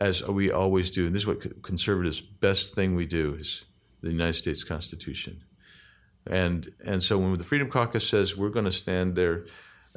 as 0.00 0.26
we 0.28 0.50
always 0.50 0.90
do. 0.90 1.06
And 1.06 1.14
this 1.14 1.22
is 1.22 1.26
what 1.26 1.62
conservatives' 1.62 2.20
best 2.20 2.74
thing 2.74 2.94
we 2.94 3.06
do 3.06 3.34
is 3.34 3.64
the 4.02 4.10
United 4.10 4.34
States 4.34 4.64
Constitution. 4.64 5.44
And 6.26 6.72
and 6.84 7.02
so 7.02 7.18
when 7.18 7.34
the 7.34 7.44
Freedom 7.44 7.70
Caucus 7.70 8.08
says 8.08 8.36
we're 8.36 8.50
going 8.50 8.64
to 8.64 8.72
stand 8.72 9.14
there 9.14 9.46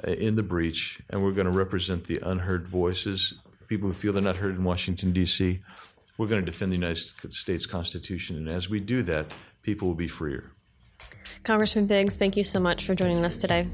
uh, 0.08 0.12
in 0.12 0.36
the 0.36 0.44
breach 0.44 1.02
and 1.10 1.24
we're 1.24 1.32
going 1.32 1.46
to 1.46 1.52
represent 1.52 2.06
the 2.06 2.20
unheard 2.24 2.68
voices, 2.68 3.34
people 3.68 3.88
who 3.88 3.94
feel 3.94 4.14
they're 4.14 4.22
not 4.22 4.38
heard 4.38 4.56
in 4.56 4.64
Washington 4.64 5.12
D.C., 5.12 5.60
we're 6.18 6.28
going 6.28 6.46
to 6.46 6.46
defend 6.46 6.72
the 6.72 6.78
United 6.78 7.34
States 7.34 7.66
Constitution. 7.66 8.38
And 8.38 8.48
as 8.48 8.70
we 8.70 8.80
do 8.80 9.02
that, 9.04 9.34
people 9.64 9.88
will 9.88 9.96
be 9.96 10.08
freer. 10.08 10.52
Congressman 11.44 11.88
Biggs, 11.88 12.16
thank 12.16 12.38
you 12.38 12.44
so 12.44 12.60
much 12.60 12.86
for 12.86 12.96
joining 12.96 13.26
us 13.26 13.36
today. 13.36 13.68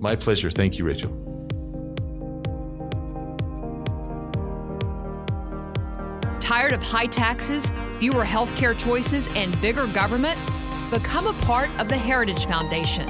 My 0.00 0.14
pleasure. 0.14 0.50
Thank 0.50 0.78
you, 0.78 0.84
Rachel. 0.84 1.10
Tired 6.40 6.72
of 6.72 6.82
high 6.82 7.06
taxes, 7.06 7.70
fewer 7.98 8.24
healthcare 8.24 8.78
choices, 8.78 9.28
and 9.34 9.60
bigger 9.60 9.86
government? 9.88 10.38
Become 10.90 11.26
a 11.26 11.32
part 11.44 11.70
of 11.78 11.88
the 11.88 11.96
Heritage 11.96 12.46
Foundation. 12.46 13.06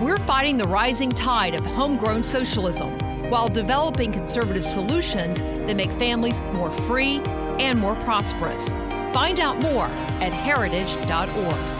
We're 0.00 0.18
fighting 0.18 0.58
the 0.58 0.68
rising 0.68 1.10
tide 1.10 1.54
of 1.54 1.64
homegrown 1.66 2.22
socialism 2.22 2.98
while 3.30 3.48
developing 3.48 4.12
conservative 4.12 4.64
solutions 4.64 5.40
that 5.40 5.76
make 5.76 5.90
families 5.92 6.42
more 6.52 6.70
free 6.70 7.20
and 7.58 7.78
more 7.78 7.96
prosperous. 7.96 8.70
Find 9.12 9.40
out 9.40 9.60
more 9.62 9.86
at 10.20 10.32
heritage.org. 10.32 11.75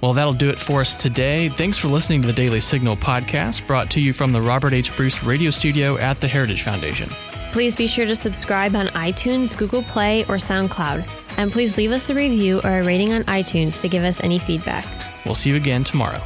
Well, 0.00 0.14
that'll 0.14 0.32
do 0.32 0.48
it 0.48 0.58
for 0.58 0.80
us 0.80 0.94
today. 0.94 1.50
Thanks 1.50 1.76
for 1.76 1.88
listening 1.88 2.22
to 2.22 2.26
the 2.26 2.32
Daily 2.32 2.60
Signal 2.60 2.96
podcast 2.96 3.66
brought 3.66 3.90
to 3.90 4.00
you 4.00 4.12
from 4.12 4.32
the 4.32 4.40
Robert 4.40 4.72
H. 4.72 4.96
Bruce 4.96 5.22
Radio 5.22 5.50
Studio 5.50 5.98
at 5.98 6.20
the 6.20 6.28
Heritage 6.28 6.62
Foundation. 6.62 7.10
Please 7.52 7.74
be 7.74 7.86
sure 7.86 8.06
to 8.06 8.14
subscribe 8.14 8.74
on 8.76 8.86
iTunes, 8.88 9.56
Google 9.56 9.82
Play, 9.82 10.22
or 10.22 10.36
SoundCloud. 10.36 11.06
And 11.36 11.52
please 11.52 11.76
leave 11.76 11.90
us 11.90 12.08
a 12.08 12.14
review 12.14 12.60
or 12.62 12.78
a 12.78 12.84
rating 12.84 13.12
on 13.12 13.24
iTunes 13.24 13.80
to 13.82 13.88
give 13.88 14.04
us 14.04 14.22
any 14.22 14.38
feedback. 14.38 14.86
We'll 15.26 15.34
see 15.34 15.50
you 15.50 15.56
again 15.56 15.84
tomorrow. 15.84 16.22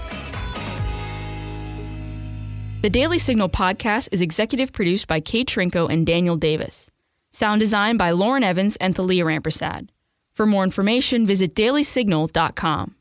The 2.83 2.91
Daily 2.91 3.19
Signal 3.19 3.49
podcast 3.49 4.11
is 4.13 4.21
executive 4.21 4.71
produced 4.73 5.09
by 5.09 5.21
Kate 5.21 5.49
Trinko 5.49 5.91
and 5.91 6.07
Daniel 6.07 6.37
Davis. 6.37 6.91
Sound 7.33 7.59
design 7.59 7.97
by 7.97 8.11
Lauren 8.11 8.45
Evans 8.45 8.77
and 8.77 8.95
Thalia 8.95 9.25
Rampersad. 9.25 9.89
For 10.35 10.45
more 10.47 10.63
information, 10.63 11.27
visit 11.27 11.55
dailysignal.com. 11.55 12.95